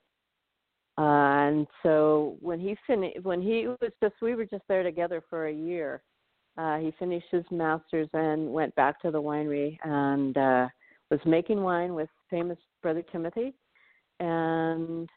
Uh, 0.98 1.02
and 1.02 1.66
so 1.82 2.36
when 2.40 2.60
he 2.60 2.76
finished, 2.86 3.22
when 3.22 3.42
he 3.42 3.66
was 3.66 3.90
just 4.02 4.14
we 4.22 4.34
were 4.34 4.44
just 4.44 4.62
there 4.68 4.82
together 4.82 5.22
for 5.28 5.46
a 5.46 5.52
year. 5.52 6.02
Uh, 6.58 6.78
he 6.78 6.92
finished 6.98 7.26
his 7.30 7.44
master's 7.50 8.08
and 8.12 8.52
went 8.52 8.74
back 8.74 9.00
to 9.00 9.10
the 9.10 9.20
winery 9.20 9.78
and 9.84 10.36
uh, 10.36 10.68
was 11.10 11.20
making 11.24 11.62
wine 11.62 11.94
with 11.94 12.08
famous 12.28 12.58
brother 12.82 13.02
Timothy, 13.10 13.54
and 14.20 15.08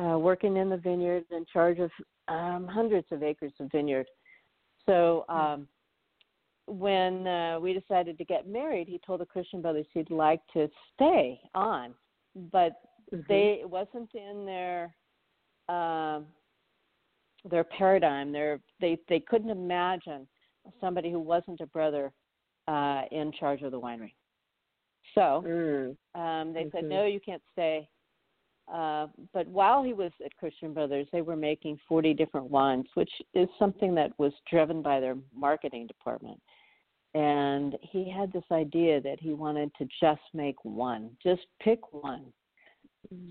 uh, 0.00 0.18
working 0.18 0.56
in 0.56 0.70
the 0.70 0.76
vineyard 0.76 1.24
in 1.30 1.44
charge 1.52 1.78
of 1.78 1.90
um, 2.28 2.66
hundreds 2.66 3.06
of 3.10 3.22
acres 3.22 3.52
of 3.60 3.70
vineyard. 3.70 4.06
So 4.86 5.24
um, 5.28 5.68
when 6.66 7.26
uh, 7.26 7.60
we 7.60 7.72
decided 7.72 8.16
to 8.18 8.24
get 8.24 8.48
married, 8.48 8.88
he 8.88 9.00
told 9.06 9.20
the 9.20 9.26
Christian 9.26 9.60
brothers 9.60 9.86
he'd 9.92 10.10
like 10.10 10.40
to 10.54 10.68
stay 10.94 11.40
on, 11.54 11.94
but 12.50 12.72
Mhm. 13.12 13.26
they 13.28 13.60
it 13.60 13.68
wasn't 13.68 14.10
in 14.14 14.46
their 14.46 14.94
um 15.68 16.26
their 17.44 17.64
paradigm 17.64 18.32
their 18.32 18.60
they 18.80 18.96
they 19.08 19.20
couldn't 19.20 19.50
imagine 19.50 20.26
somebody 20.80 21.10
who 21.10 21.18
wasn't 21.18 21.60
a 21.60 21.66
brother 21.66 22.12
uh 22.68 23.02
in 23.10 23.32
charge 23.32 23.62
of 23.62 23.72
the 23.72 23.80
winery 23.80 24.14
so 25.14 25.42
Mm. 25.46 25.96
um 26.14 26.52
they 26.52 26.68
said 26.70 26.84
Mhm. 26.84 26.88
no 26.88 27.04
you 27.04 27.20
can't 27.20 27.42
stay 27.52 27.88
uh 28.72 29.08
but 29.32 29.46
while 29.48 29.82
he 29.82 29.92
was 29.92 30.12
at 30.24 30.36
christian 30.36 30.72
brothers 30.72 31.08
they 31.12 31.22
were 31.22 31.36
making 31.36 31.78
40 31.88 32.14
different 32.14 32.48
wines 32.50 32.86
which 32.94 33.10
is 33.34 33.48
something 33.58 33.94
that 33.94 34.16
was 34.18 34.32
driven 34.48 34.82
by 34.82 35.00
their 35.00 35.16
marketing 35.34 35.86
department 35.86 36.40
and 37.14 37.76
he 37.82 38.08
had 38.08 38.32
this 38.32 38.44
idea 38.52 39.00
that 39.00 39.18
he 39.20 39.32
wanted 39.32 39.70
to 39.74 39.86
just 40.00 40.22
make 40.32 40.64
one 40.64 41.10
just 41.22 41.46
pick 41.60 41.92
one 41.92 42.32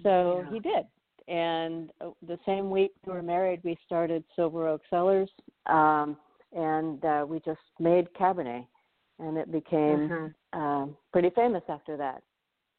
so 0.04 0.44
Yeah. 0.44 0.50
he 0.52 0.60
did. 0.60 0.86
And 1.28 1.92
uh, 2.02 2.12
the 2.28 2.38
same 2.46 2.70
week 2.70 2.92
we 3.06 3.14
were 3.14 3.24
married, 3.24 3.62
we 3.64 3.78
started 3.86 4.24
Silver 4.36 4.68
Oak 4.68 4.82
Cellars, 4.90 5.30
um, 5.68 6.18
and 6.54 7.04
uh, 7.06 7.26
we 7.28 7.40
just 7.40 7.60
made 7.80 8.14
Cabernet, 8.14 8.66
and 9.20 9.38
it 9.38 9.52
became 9.52 10.10
Mhm. 10.10 10.36
um, 10.54 10.98
pretty 11.12 11.30
famous 11.32 11.64
after 11.70 11.98
that. 11.98 12.24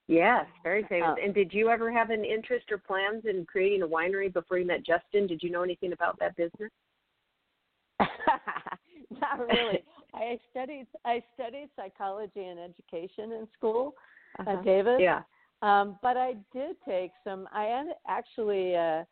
Yes, 0.09 0.47
very 0.63 0.83
famous. 0.85 1.17
Uh, 1.19 1.25
and 1.25 1.35
did 1.35 1.55
you 1.55 1.69
ever 1.69 1.91
have 1.91 2.11
an 2.11 2.25
interest 2.25 2.71
or 2.71 2.79
plans 2.79 3.25
in 3.25 3.47
creating 3.47 3.83
a 3.83 3.87
winery 3.87 4.33
before 4.33 4.59
you 4.59 4.67
met 4.67 4.85
Justin? 4.85 5.27
Did 5.27 5.43
you 5.43 5.51
know 5.51 5.63
anything 5.63 5.93
about 5.93 6.19
that 6.19 6.37
business? 6.37 6.71
Not 9.21 9.39
really. 9.39 9.85
I 10.15 10.39
studied 10.51 10.87
I 11.05 11.23
studied 11.35 11.69
psychology 11.77 12.45
and 12.45 12.59
education 12.59 13.33
in 13.33 13.49
school 13.57 13.95
Uh-huh. 14.39 14.51
at 14.51 14.65
Davis. 14.65 15.01
Yeah. 15.01 15.23
Um, 15.63 15.99
but 16.03 16.17
I 16.17 16.35
did 16.53 16.77
take 16.87 17.13
some. 17.23 17.49
I 17.53 17.85
actually 18.09 18.75
uh, 18.75 19.05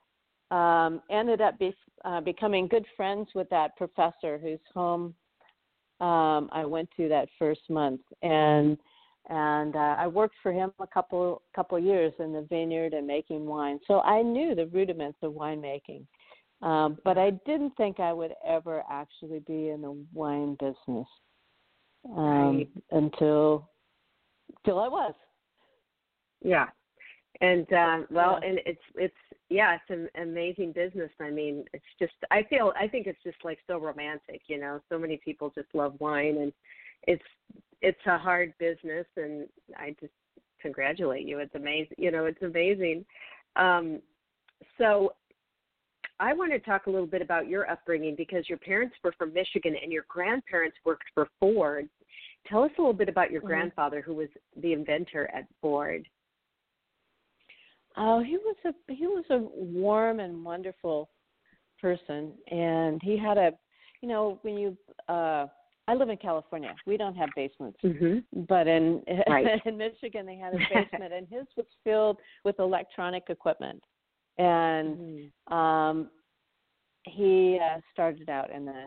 um, 0.51 1.03
ended 1.11 1.41
up 1.41 1.59
be, 1.59 1.75
uh, 2.05 2.21
becoming 2.21 2.67
good 2.69 2.85
friends 2.97 3.29
with 3.35 3.49
that 3.51 3.77
professor 3.77 4.39
whose 4.39 4.61
home 4.75 5.15
um, 6.01 6.49
I 6.53 6.65
went 6.65 6.89
to 6.97 7.09
that 7.09 7.29
first 7.39 7.61
month, 7.69 8.01
and 8.23 8.79
and 9.29 9.77
uh, 9.77 9.97
I 9.99 10.07
worked 10.07 10.37
for 10.43 10.51
him 10.51 10.73
a 10.81 10.87
couple 10.87 11.43
couple 11.55 11.79
years 11.79 12.13
in 12.19 12.33
the 12.33 12.47
vineyard 12.49 12.95
and 12.95 13.07
making 13.07 13.45
wine. 13.45 13.79
So 13.87 14.01
I 14.01 14.23
knew 14.23 14.55
the 14.55 14.67
rudiments 14.69 15.19
of 15.23 15.33
winemaking, 15.35 16.07
um, 16.63 16.99
but 17.05 17.19
I 17.19 17.33
didn't 17.45 17.77
think 17.77 18.01
I 18.01 18.15
would 18.15 18.33
ever 18.47 18.83
actually 18.91 19.41
be 19.41 19.69
in 19.69 19.83
the 19.83 20.05
wine 20.15 20.57
business 20.59 21.07
um, 22.17 22.57
Right. 22.57 22.69
until 22.93 23.69
until 24.57 24.79
I 24.79 24.89
was. 24.89 25.15
Yeah. 26.43 26.69
And 27.41 27.73
um 27.73 28.07
well 28.11 28.39
Yeah. 28.43 28.49
and 28.49 28.61
it's 28.67 28.83
it's 28.95 29.15
yeah, 29.49 29.77
it's 29.77 29.91
an 29.91 30.09
amazing 30.23 30.73
business. 30.73 31.11
I 31.21 31.31
mean, 31.31 31.65
it's 31.73 31.85
just 31.99 32.13
I 32.31 32.43
feel 32.45 32.73
I 32.79 32.87
think 32.87 33.07
it's 33.07 33.23
just 33.25 33.39
like 33.45 33.59
so 33.67 33.79
romantic, 33.79 34.43
you 34.47 34.59
know. 34.59 34.81
So 34.89 34.99
many 34.99 35.17
people 35.17 35.51
just 35.55 35.75
love 35.75 35.95
wine 36.01 36.37
and 36.39 36.53
it's 37.07 37.23
it's 37.83 38.07
a 38.07 38.19
hard 38.19 38.53
business 38.59 39.07
and 39.17 39.49
I 39.77 39.97
just 40.01 40.13
congratulate 40.61 41.27
you. 41.27 41.39
It's 41.39 41.55
amazing. 41.55 41.97
You 41.99 42.11
know, 42.11 42.27
it's 42.27 42.43
amazing. 42.43 43.05
Um 43.57 44.01
so 44.77 45.15
I 46.21 46.35
want 46.35 46.53
to 46.53 46.59
talk 46.59 46.87
a 46.87 46.91
little 46.91 47.07
bit 47.07 47.23
about 47.23 47.49
your 47.49 47.69
upbringing 47.71 48.15
because 48.15 48.47
your 48.49 48.59
parents 48.59 48.95
were 49.03 49.15
from 49.17 49.33
Michigan 49.33 49.75
and 49.83 49.91
your 49.91 50.05
grandparents 50.07 50.77
worked 50.85 51.05
for 51.15 51.29
Ford. 51.41 51.89
Tell 52.47 52.63
us 52.63 52.71
a 52.77 52.81
little 52.81 52.93
bit 52.93 53.09
about 53.09 53.31
your 53.31 53.41
Mhm. 53.41 53.47
grandfather 53.47 54.03
who 54.03 54.15
was 54.15 54.29
the 54.57 54.75
inventor 54.75 55.29
at 55.33 55.47
Ford. 55.63 56.07
Oh, 57.97 58.23
he 58.23 58.37
was 58.37 58.57
a 58.65 58.93
he 58.93 59.07
was 59.07 59.25
a 59.31 59.39
warm 59.39 60.21
and 60.21 60.45
wonderful 60.45 61.11
person, 61.81 62.33
and 62.51 63.01
he 63.03 63.17
had 63.17 63.39
a, 63.39 63.53
you 64.01 64.09
know, 64.09 64.39
when 64.43 64.57
you, 64.57 64.77
uh, 65.09 65.47
I 65.89 65.95
live 65.95 66.09
in 66.09 66.17
California. 66.19 66.75
We 66.87 66.97
don't 66.97 67.17
have 67.17 67.31
basements, 67.35 67.79
Mm-hmm. 67.85 68.45
but 68.49 68.67
in 68.69 69.03
Right. 69.29 69.61
in 69.67 69.77
Michigan 69.77 70.27
they 70.27 70.37
had 70.37 70.55
a 70.55 70.59
basement, 70.69 71.13
and 71.13 71.27
his 71.29 71.47
was 71.57 71.67
filled 71.85 72.19
with 72.45 72.59
electronic 72.59 73.25
equipment, 73.29 73.83
and 74.39 75.23
um, 75.49 76.11
he 77.05 77.59
uh, 77.61 77.81
started 77.93 78.29
out 78.29 78.51
in 78.51 78.65
the 78.67 78.85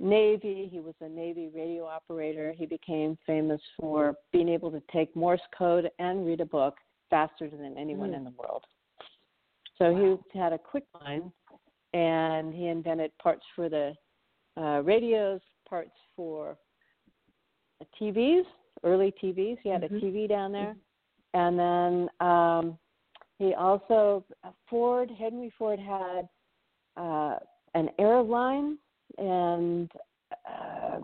Navy. 0.00 0.68
He 0.70 0.80
was 0.80 0.94
a 1.00 1.08
Navy 1.08 1.48
radio 1.54 1.84
operator. 1.84 2.52
He 2.56 2.66
became 2.66 3.16
famous 3.24 3.60
for 3.78 4.14
being 4.32 4.48
able 4.48 4.70
to 4.72 4.82
take 4.92 5.14
Morse 5.14 5.40
code 5.56 5.88
and 6.00 6.26
read 6.26 6.40
a 6.40 6.46
book 6.46 6.74
faster 7.12 7.50
than 7.50 7.76
anyone 7.76 8.12
Mm. 8.12 8.16
in 8.16 8.24
the 8.24 8.30
world. 8.30 8.64
So 9.76 9.94
he 9.94 10.38
had 10.38 10.54
a 10.54 10.58
quick 10.58 10.86
mind, 11.04 11.30
and 11.92 12.54
he 12.54 12.68
invented 12.68 13.16
parts 13.18 13.44
for 13.54 13.68
the 13.68 13.94
uh, 14.56 14.80
radios, 14.82 15.42
parts 15.68 15.98
for 16.16 16.56
TVs, 17.98 18.46
early 18.82 19.12
TVs. 19.12 19.58
He 19.62 19.68
had 19.68 19.82
Mhm. 19.82 19.96
a 19.96 20.00
TV 20.00 20.26
down 20.26 20.52
there, 20.52 20.76
and 21.34 21.58
then 21.58 22.10
um, 22.20 22.78
he 23.38 23.54
also 23.54 24.24
Ford 24.68 25.10
Henry 25.10 25.50
Ford 25.50 25.78
had 25.78 26.28
uh, 26.96 27.38
an 27.74 27.90
airline 27.98 28.78
and 29.18 29.90
uh, 30.46 31.00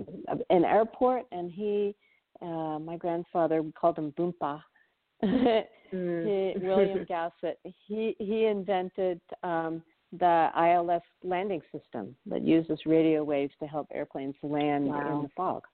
an 0.50 0.64
airport, 0.64 1.26
and 1.32 1.50
he, 1.50 1.94
uh, 2.40 2.78
my 2.78 2.96
grandfather, 2.96 3.62
we 3.62 3.72
called 3.72 3.98
him 3.98 4.12
Boompa. 4.12 4.62
he, 5.90 6.54
William 6.62 7.04
Gassett. 7.08 7.58
He 7.86 8.14
he 8.18 8.46
invented 8.46 9.20
um, 9.42 9.82
the 10.18 10.48
ILS 10.56 11.02
landing 11.22 11.60
system 11.72 12.14
that 12.26 12.42
uses 12.42 12.78
radio 12.86 13.24
waves 13.24 13.52
to 13.60 13.66
help 13.66 13.88
airplanes 13.92 14.34
land 14.42 14.86
Wow. 14.86 15.16
in 15.16 15.22
the 15.22 15.28
fog 15.36 15.64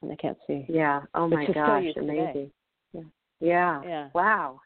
when 0.00 0.10
they 0.10 0.16
can't 0.16 0.38
see. 0.46 0.66
Yeah. 0.68 1.02
Oh 1.14 1.28
my 1.28 1.46
gosh, 1.46 1.84
amazing. 1.96 2.50
Yeah. 2.92 3.00
Yeah. 3.40 3.82
Yeah. 3.84 4.08
Wow. 4.14 4.60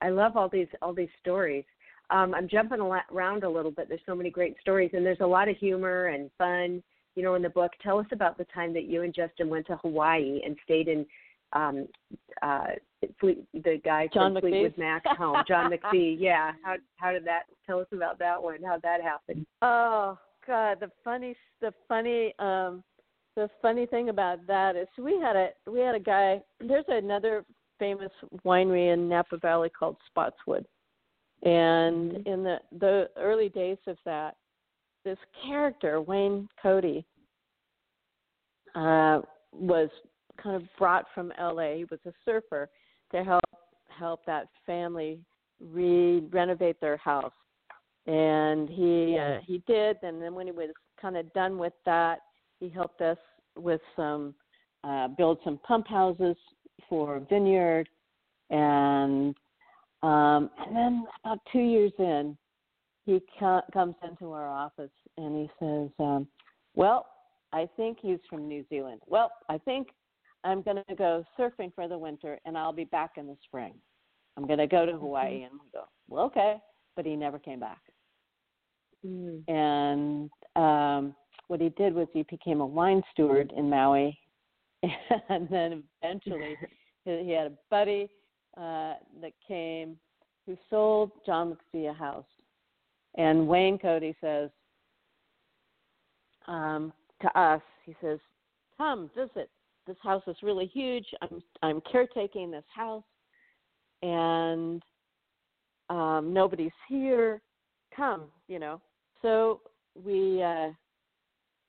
I 0.00 0.10
love 0.10 0.36
all 0.36 0.48
these 0.48 0.68
all 0.80 0.92
these 0.94 1.08
stories. 1.20 1.64
Um, 2.10 2.34
I'm 2.34 2.48
jumping 2.48 2.80
around 2.80 3.44
a 3.44 3.50
little 3.50 3.70
bit. 3.70 3.88
There's 3.88 4.00
so 4.06 4.14
many 4.14 4.30
great 4.30 4.56
stories, 4.60 4.90
and 4.94 5.04
there's 5.04 5.20
a 5.20 5.26
lot 5.26 5.48
of 5.48 5.56
humor 5.56 6.06
and 6.06 6.30
fun. 6.38 6.82
You 7.16 7.22
know, 7.22 7.34
in 7.34 7.42
the 7.42 7.50
book, 7.50 7.72
tell 7.82 7.98
us 7.98 8.06
about 8.12 8.38
the 8.38 8.44
time 8.44 8.72
that 8.74 8.84
you 8.84 9.02
and 9.02 9.12
Justin 9.12 9.48
went 9.50 9.66
to 9.66 9.76
Hawaii 9.78 10.40
and 10.44 10.56
stayed 10.64 10.88
in 10.88 11.04
um, 11.52 11.86
uh, 12.42 12.66
Fleet, 13.20 13.44
the 13.54 13.80
guy 13.84 14.08
John 14.12 14.34
from 14.34 14.40
Fleetwood? 14.42 14.74
Mac 14.76 15.04
home, 15.06 15.42
John 15.46 15.70
McVie. 15.92 16.16
Yeah. 16.18 16.52
How 16.64 16.76
how 16.96 17.12
did 17.12 17.24
that? 17.26 17.42
Tell 17.66 17.80
us 17.80 17.86
about 17.92 18.18
that 18.18 18.42
one. 18.42 18.62
How 18.62 18.78
that 18.82 19.00
happened? 19.02 19.46
Oh 19.62 20.18
God, 20.46 20.78
the 20.80 20.90
funny, 21.04 21.36
the 21.60 21.72
funny, 21.86 22.34
um, 22.38 22.82
the 23.36 23.48
funny 23.62 23.86
thing 23.86 24.08
about 24.08 24.46
that 24.46 24.74
is 24.76 24.88
we 24.98 25.20
had 25.20 25.36
a 25.36 25.50
we 25.70 25.80
had 25.80 25.94
a 25.94 26.00
guy. 26.00 26.40
There's 26.60 26.84
another 26.88 27.44
famous 27.78 28.10
winery 28.44 28.92
in 28.92 29.08
Napa 29.08 29.36
Valley 29.36 29.70
called 29.70 29.96
Spotswood, 30.06 30.66
and 31.44 32.12
Mhm. 32.12 32.26
in 32.26 32.42
the 32.42 32.58
the 32.80 33.10
early 33.16 33.48
days 33.48 33.78
of 33.86 33.96
that, 34.04 34.36
this 35.04 35.18
character 35.46 36.00
Wayne 36.00 36.48
Cody 36.60 37.06
uh, 38.74 39.20
was 39.52 39.88
kind 40.42 40.56
of 40.56 40.62
brought 40.78 41.06
from 41.14 41.32
LA. 41.40 41.74
He 41.74 41.86
was 41.90 42.00
a 42.06 42.12
surfer 42.24 42.68
to 43.12 43.24
help 43.24 43.42
help 43.88 44.24
that 44.26 44.46
family 44.66 45.20
re 45.60 46.20
renovate 46.30 46.80
their 46.80 46.96
house, 46.98 47.32
and 48.06 48.68
he 48.68 49.18
uh, 49.18 49.38
he 49.44 49.62
did. 49.66 49.96
And 50.02 50.22
then 50.22 50.34
when 50.34 50.46
he 50.46 50.52
was 50.52 50.70
kind 51.00 51.16
of 51.16 51.32
done 51.32 51.58
with 51.58 51.72
that, 51.86 52.20
he 52.60 52.68
helped 52.68 53.00
us 53.00 53.18
with 53.56 53.80
some 53.96 54.34
uh, 54.84 55.08
build 55.08 55.38
some 55.44 55.58
pump 55.58 55.88
houses 55.88 56.36
for 56.88 57.16
a 57.16 57.20
vineyard, 57.20 57.88
and 58.50 59.34
um, 60.02 60.50
and 60.58 60.76
then 60.76 61.06
about 61.24 61.40
two 61.52 61.60
years 61.60 61.92
in, 61.98 62.36
he 63.04 63.20
co- 63.38 63.62
comes 63.72 63.96
into 64.08 64.32
our 64.32 64.48
office 64.48 64.90
and 65.16 65.34
he 65.34 65.50
says, 65.58 65.90
um, 65.98 66.28
"Well, 66.76 67.06
I 67.52 67.68
think 67.76 67.98
he's 68.00 68.18
from 68.28 68.48
New 68.48 68.64
Zealand. 68.68 69.00
Well, 69.06 69.32
I 69.48 69.58
think 69.58 69.88
I'm 70.44 70.62
going 70.62 70.82
to 70.88 70.94
go 70.94 71.24
surfing 71.38 71.74
for 71.74 71.88
the 71.88 71.98
winter, 71.98 72.38
and 72.44 72.56
I'll 72.56 72.72
be 72.72 72.84
back 72.84 73.12
in 73.16 73.26
the 73.26 73.36
spring. 73.44 73.74
I'm 74.36 74.46
going 74.46 74.58
to 74.58 74.66
go 74.66 74.86
to 74.86 74.92
Hawaii." 74.92 75.42
And 75.42 75.52
we 75.54 75.70
go, 75.72 75.84
"Well, 76.08 76.24
okay," 76.26 76.56
but 76.96 77.04
he 77.04 77.16
never 77.16 77.38
came 77.38 77.60
back. 77.60 77.80
Mm. 79.06 79.42
And 79.48 80.30
um, 80.56 81.14
what 81.48 81.60
he 81.60 81.70
did 81.70 81.94
was 81.94 82.08
he 82.12 82.24
became 82.24 82.60
a 82.60 82.66
wine 82.66 83.02
steward 83.12 83.52
in 83.56 83.68
Maui, 83.68 84.18
and 84.82 85.48
then 85.50 85.82
eventually 86.02 86.56
he 87.04 87.24
he 87.24 87.30
had 87.30 87.48
a 87.48 87.52
buddy 87.70 88.08
uh, 88.56 88.94
that 89.20 89.32
came 89.46 89.96
who 90.46 90.56
sold 90.70 91.10
John 91.26 91.56
McVie 91.74 91.90
a 91.90 91.92
house. 91.92 92.24
And 93.16 93.46
Wayne 93.46 93.78
Cody 93.78 94.16
says 94.20 94.50
um, 96.46 96.92
to 97.20 97.38
us, 97.38 97.60
he 97.84 97.94
says, 98.00 98.18
"Come 98.76 99.10
visit. 99.14 99.50
This 99.88 99.96
house 100.02 100.22
is 100.26 100.36
really 100.42 100.66
huge. 100.66 101.06
I'm 101.22 101.42
I'm 101.62 101.80
caretaking 101.90 102.50
this 102.50 102.64
house, 102.74 103.02
and 104.02 104.82
um, 105.88 106.32
nobody's 106.32 106.70
here. 106.88 107.40
Come, 107.96 108.24
you 108.48 108.58
know." 108.58 108.82
So 109.22 109.62
we 110.04 110.42
uh, 110.42 110.68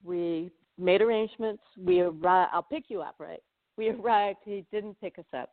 we 0.04 0.52
made 0.78 1.02
arrangements. 1.02 1.64
We 1.78 2.02
arrived. 2.02 2.52
I'll 2.54 2.62
pick 2.62 2.86
you 2.90 3.02
up, 3.02 3.16
right? 3.20 3.42
We 3.78 3.88
arrived. 3.90 4.40
He 4.44 4.66
didn't 4.70 5.00
pick 5.00 5.18
us 5.18 5.26
up, 5.34 5.52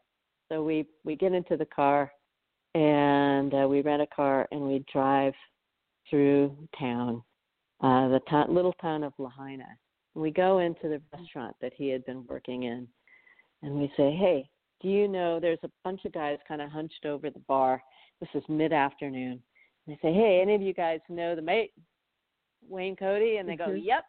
so 0.51 0.65
we 0.65 0.87
we 1.05 1.15
get 1.15 1.33
into 1.33 1.57
the 1.57 1.67
car, 1.67 2.11
and 2.75 3.55
uh, 3.55 3.69
we 3.69 3.81
rent 3.81 4.03
a 4.03 4.07
car 4.09 4.49
and 4.51 4.61
we 4.61 4.85
drive 4.93 5.35
through 6.11 6.55
town, 6.79 7.23
uh, 7.81 8.09
the 8.09 8.21
town, 8.29 8.53
little 8.53 8.75
town 8.75 9.05
of 9.05 9.13
Lahaina. 9.19 9.69
We 10.17 10.31
go 10.31 10.61
into 10.61 10.89
the 10.89 11.01
restaurant 11.13 11.55
that 11.61 11.75
he 11.75 11.89
had 11.89 12.05
been 12.07 12.27
working 12.27 12.63
in, 12.63 12.89
and 13.63 13.79
we 13.79 13.93
say, 13.99 14.13
"Hey, 14.13 14.49
do 14.81 14.89
you 14.89 15.09
know 15.09 15.39
there's 15.39 15.63
a 15.63 15.71
bunch 15.85 16.07
of 16.07 16.13
guys 16.13 16.39
kind 16.49 16.63
of 16.63 16.71
hunched 16.71 17.05
over 17.05 17.29
the 17.29 17.41
bar? 17.41 17.83
This 18.21 18.31
is 18.35 18.43
mid 18.49 18.73
afternoon." 18.73 19.43
And 19.87 19.95
they 19.95 19.99
say, 20.01 20.15
"Hey, 20.15 20.41
any 20.41 20.55
of 20.55 20.63
you 20.63 20.73
guys 20.73 21.01
know 21.11 21.35
the 21.37 21.43
mate, 21.43 21.75
Wayne 22.67 22.97
Cody?" 22.97 23.37
And 23.37 23.47
they 23.47 23.57
go, 23.57 23.69
Mhm. 23.69 23.85
"Yep." 23.85 24.05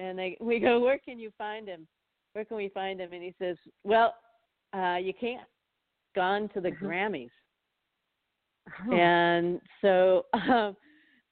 And 0.00 0.18
they 0.18 0.36
we 0.40 0.58
go, 0.58 0.80
"Where 0.80 0.98
can 0.98 1.20
you 1.20 1.30
find 1.38 1.68
him? 1.68 1.86
Where 2.32 2.44
can 2.44 2.56
we 2.56 2.68
find 2.70 3.00
him?" 3.00 3.12
And 3.12 3.22
he 3.22 3.32
says, 3.38 3.56
"Well, 3.84 4.16
uh, 4.72 4.98
you 5.00 5.14
can't. 5.14 5.48
Gone 6.16 6.48
to 6.48 6.60
the 6.60 6.72
Mhm. 6.72 6.80
Grammys." 6.80 7.30
Oh. 8.88 8.92
And 8.92 9.60
so 9.82 10.26
um, 10.32 10.76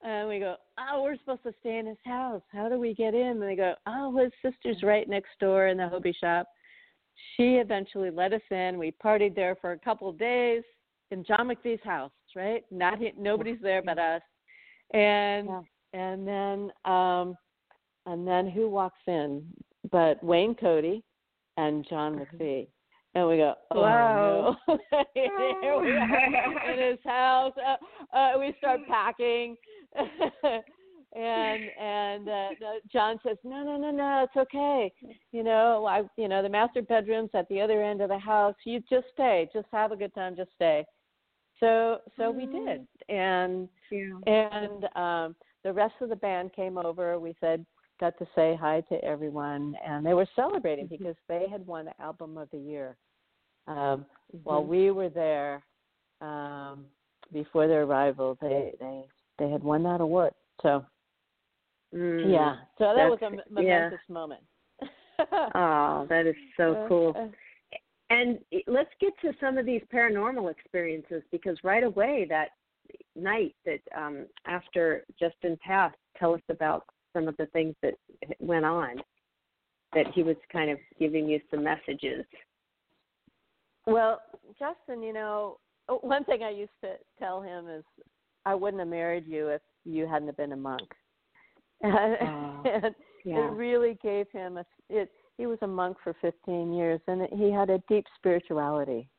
and 0.07 0.29
we 0.29 0.39
go, 0.39 0.55
oh, 0.79 1.03
we're 1.03 1.17
supposed 1.17 1.43
to 1.43 1.53
stay 1.61 1.79
in 1.79 1.87
his 1.87 1.97
house. 2.05 2.43
How 2.53 2.69
do 2.69 2.79
we 2.79 2.95
get 2.95 3.13
in? 3.13 3.27
And 3.27 3.43
they 3.43 3.57
go, 3.57 3.75
oh, 3.89 4.17
his 4.17 4.33
sister's 4.41 4.83
right 4.85 5.09
next 5.09 5.31
door 5.41 5.67
in 5.67 5.77
the 5.77 5.83
Hobie 5.83 6.15
shop. 6.19 6.47
She 7.37 7.55
eventually 7.57 8.11
let 8.11 8.33
us 8.33 8.41
in. 8.51 8.79
We 8.79 8.95
partied 9.05 9.35
there 9.35 9.57
for 9.61 9.73
a 9.73 9.79
couple 9.79 10.09
of 10.09 10.17
days 10.19 10.63
in 11.11 11.25
John 11.25 11.49
McVie's 11.49 11.83
house, 11.83 12.13
right? 12.37 12.65
Not 12.71 12.99
nobody's 13.19 13.61
there 13.61 13.83
but 13.83 13.99
us. 13.99 14.23
And 14.93 15.49
Yeah. 15.49 15.63
and 15.93 16.27
then 16.29 16.73
um 16.85 17.37
and 18.07 18.27
then 18.27 18.49
who 18.49 18.69
walks 18.69 19.01
in 19.09 19.45
but 19.91 20.23
Wayne 20.23 20.55
Cody 20.55 21.03
and 21.57 21.87
John 21.89 22.19
McVie. 22.21 22.69
And 23.15 23.27
we 23.29 23.39
go, 23.39 23.55
oh 23.71 23.81
Wow. 23.81 24.57
no. 24.69 24.77
Here 25.15 25.81
we 25.81 25.93
are 25.93 26.71
in 26.73 26.91
his 26.91 26.99
house. 27.05 27.55
Uh, 27.57 28.17
uh, 28.17 28.39
we 28.39 28.55
start 28.59 28.81
packing. 28.87 29.57
and 31.15 31.71
and 31.81 32.29
uh, 32.29 32.49
John 32.93 33.19
says, 33.25 33.37
no, 33.45 33.63
no, 33.65 33.77
no, 33.77 33.91
no, 33.91 34.25
it's 34.25 34.37
okay. 34.37 34.93
You 35.33 35.43
know, 35.43 35.87
I, 35.87 36.03
you 36.17 36.29
know, 36.29 36.43
the 36.43 36.49
master 36.49 36.83
bedroom's 36.83 37.31
at 37.35 37.49
the 37.49 37.61
other 37.61 37.83
end 37.83 38.01
of 38.01 38.09
the 38.09 38.19
house. 38.19 38.55
You 38.65 38.81
just 38.89 39.07
stay, 39.13 39.49
just 39.53 39.67
have 39.73 39.93
a 39.93 39.97
good 39.97 40.15
time, 40.15 40.37
just 40.37 40.51
stay. 40.55 40.85
So 41.61 41.99
so 42.17 42.31
we 42.31 42.47
did, 42.47 42.87
and 43.09 43.69
Yeah. 43.91 44.19
and 44.27 44.85
um, 44.97 45.37
the 45.65 45.73
rest 45.73 45.95
of 46.01 46.09
the 46.11 46.17
band 46.17 46.53
came 46.53 46.77
over. 46.77 47.19
We 47.19 47.35
said, 47.41 47.65
got 47.99 48.19
to 48.19 48.27
say 48.35 48.57
hi 48.61 48.83
to 48.89 49.03
everyone, 49.05 49.75
and 49.87 50.05
they 50.05 50.15
were 50.15 50.29
celebrating 50.37 50.87
Mhm. 50.87 50.91
because 50.91 51.17
they 51.29 51.47
had 51.49 51.67
won 51.67 51.87
the 51.87 52.03
Album 52.03 52.37
of 52.37 52.51
the 52.51 52.59
Year. 52.59 52.97
Um, 53.67 54.05
While 54.45 54.65
Mhm. 54.65 54.69
we 54.69 54.91
were 54.91 55.09
there 55.09 55.65
um, 56.21 56.87
before 57.33 57.67
their 57.67 57.83
arrival, 57.85 58.37
they 58.41 58.75
they 58.81 59.09
they 59.39 59.49
had 59.51 59.63
won 59.63 59.83
that 59.85 60.01
award. 60.01 60.33
So 60.63 60.85
Mm. 61.95 62.33
yeah, 62.33 62.57
so 62.79 62.93
that 62.95 63.09
was 63.09 63.19
a 63.23 63.31
That's- 63.31 63.47
m- 63.51 63.65
yeah. 63.65 63.79
momentous 63.85 64.09
moment. 64.09 64.45
Oh, 65.55 66.07
that 66.09 66.27
is 66.27 66.37
so 66.57 66.75
Uh, 66.75 66.89
cool. 66.89 67.33
And 68.11 68.45
let's 68.67 68.93
get 69.01 69.19
to 69.21 69.33
some 69.41 69.57
of 69.59 69.65
these 69.67 69.83
paranormal 69.93 70.51
experiences 70.51 71.23
because 71.31 71.63
right 71.65 71.83
away 71.85 72.25
that 72.29 72.51
night 73.15 73.55
that 73.65 73.81
um, 73.97 74.27
after 74.45 75.05
Justin 75.19 75.57
passed, 75.65 75.97
tell 76.17 76.35
us 76.35 76.43
about 76.51 76.85
some 77.13 77.29
of 77.29 77.37
the 77.39 77.47
things 77.47 77.75
that 77.83 77.95
went 78.41 78.65
on. 78.65 79.03
That 79.93 80.09
he 80.09 80.23
was 80.23 80.37
kind 80.53 80.71
of 80.71 80.79
giving 80.99 81.27
you 81.29 81.41
some 81.51 81.63
messages. 81.65 82.25
Well, 83.87 84.21
Justin, 84.59 85.03
you 85.03 85.13
know, 85.13 85.59
one 85.89 86.25
thing 86.25 86.43
I 86.43 86.51
used 86.51 86.79
to 86.83 86.97
tell 87.19 87.41
him 87.41 87.69
is 87.69 87.85
I 88.47 88.55
wouldn't 88.55 88.81
have 88.81 88.89
married 88.89 89.27
you 89.27 89.49
if 89.49 89.61
you 89.85 90.07
hadn't 90.07 90.29
have 90.29 90.37
been 90.37 90.53
a 90.53 90.57
monk. 90.57 90.89
And, 91.83 92.17
Oh, 92.23 92.63
and 92.65 92.95
Yeah. 93.25 93.49
it 93.49 93.53
really 93.53 93.99
gave 94.03 94.27
him 94.33 94.57
a 94.57 94.65
it 94.89 95.11
he 95.37 95.45
was 95.45 95.59
a 95.61 95.67
monk 95.67 95.99
for 96.03 96.15
15 96.23 96.73
years 96.73 97.01
and 97.07 97.21
it, 97.23 97.31
he 97.35 97.51
had 97.51 97.69
a 97.69 97.83
deep 97.87 98.07
spirituality. 98.17 99.11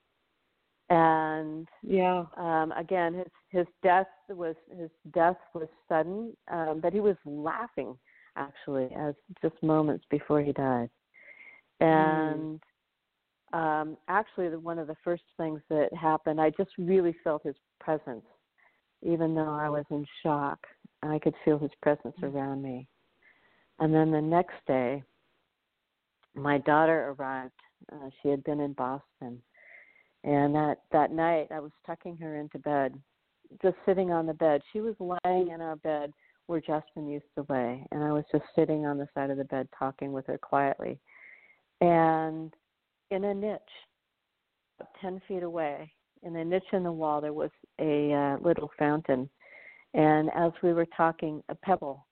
And 0.90 1.68
Yeah. 1.84 2.26
um 2.38 2.72
again 2.72 3.14
his 3.14 3.28
his 3.50 3.68
death 3.84 4.08
was 4.30 4.56
his 4.76 4.90
death 5.14 5.38
was 5.54 5.68
sudden 5.88 6.36
um 6.52 6.80
but 6.82 6.94
he 6.94 7.00
was 7.00 7.16
laughing 7.26 7.98
actually 8.36 8.90
as 8.96 9.14
just 9.42 9.62
moments 9.62 10.06
before 10.10 10.42
he 10.42 10.52
died 10.54 10.90
and 11.80 12.60
um 13.54 13.98
actually 14.08 14.50
the, 14.50 14.60
one 14.60 14.78
of 14.80 14.88
the 14.88 14.96
first 15.04 15.24
things 15.38 15.62
that 15.70 15.90
happened 15.94 16.40
i 16.40 16.50
just 16.52 16.72
really 16.78 17.16
felt 17.24 17.44
his 17.44 17.56
presence 17.80 18.26
even 19.02 19.36
though 19.36 19.54
i 19.54 19.70
was 19.70 19.86
in 19.92 20.06
shock 20.24 20.60
i 21.04 21.20
could 21.20 21.36
feel 21.46 21.60
his 21.60 21.72
presence 21.82 22.16
around 22.24 22.62
me. 22.62 22.88
And 23.80 23.94
then 23.94 24.12
the 24.12 24.22
next 24.22 24.56
day 24.66 25.04
my 26.36 26.60
daughter 26.60 27.16
arrived. 27.18 27.54
Uh, 27.92 28.10
she 28.22 28.30
had 28.30 28.44
been 28.44 28.60
in 28.60 28.74
boston. 28.74 29.42
And 30.24 30.54
that 30.56 30.78
that 30.92 31.12
night 31.12 31.48
I 31.52 31.60
was 31.60 31.72
tucking 31.86 32.18
her 32.18 32.38
into 32.38 32.60
bed, 32.60 33.00
just 33.62 33.76
sitting 33.86 34.12
on 34.12 34.26
the 34.26 34.34
bed. 34.34 34.62
She 34.74 34.82
was 34.82 34.96
lying 35.00 35.50
in 35.50 35.62
our 35.62 35.78
bed 35.78 36.12
where 36.48 36.60
Justin 36.60 37.08
used 37.08 37.26
to 37.36 37.46
lay, 37.50 37.86
and 37.92 38.04
I 38.04 38.12
was 38.12 38.24
just 38.32 38.46
sitting 38.56 38.86
on 38.86 38.98
the 38.98 39.08
side 39.14 39.30
of 39.30 39.38
the 39.38 39.44
bed 39.44 39.68
talking 39.78 40.12
with 40.14 40.26
her 40.28 40.38
quietly. 40.38 41.00
And 41.82 42.54
in 43.12 43.26
a 43.26 43.34
niche, 43.34 43.60
about 44.80 44.90
ten 45.02 45.22
feet 45.28 45.44
away, 45.44 45.92
in 46.24 46.36
a 46.36 46.46
niche 46.46 46.64
in 46.74 46.84
the 46.84 46.92
wall, 46.92 47.22
there 47.22 47.34
was 47.34 47.52
a 47.80 48.14
uh, 48.14 48.38
little 48.42 48.70
fountain. 48.78 49.30
And 49.94 50.30
as 50.36 50.52
we 50.62 50.74
were 50.74 50.88
talking, 50.98 51.42
a 51.50 51.56
pebble 51.56 52.06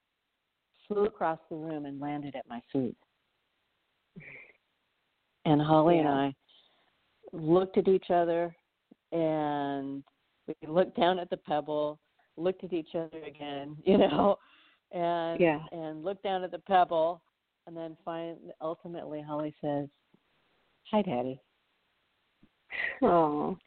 flew 0.87 1.05
across 1.05 1.39
the 1.49 1.55
room 1.55 1.85
and 1.85 1.99
landed 1.99 2.35
at 2.35 2.47
my 2.47 2.61
feet. 2.71 2.95
And 5.45 5.61
Holly 5.61 5.99
and 5.99 6.07
I 6.07 6.33
looked 7.31 7.77
at 7.77 7.87
each 7.87 8.09
other 8.09 8.55
and 9.11 10.03
we 10.47 10.55
looked 10.67 10.97
down 10.97 11.19
at 11.19 11.29
the 11.29 11.37
pebble, 11.37 11.99
looked 12.37 12.63
at 12.63 12.73
each 12.73 12.95
other 12.95 13.23
again, 13.27 13.77
you 13.85 13.97
know, 13.97 14.37
and 14.91 15.39
Yeah. 15.39 15.59
and 15.71 16.03
looked 16.03 16.23
down 16.23 16.43
at 16.43 16.51
the 16.51 16.59
pebble 16.59 17.21
and 17.67 17.75
then 17.75 17.97
finally 18.05 18.37
ultimately 18.61 19.21
Holly 19.21 19.53
says, 19.61 19.87
Hi 20.91 21.01
Daddy. 21.01 21.39
Oh. 23.01 23.57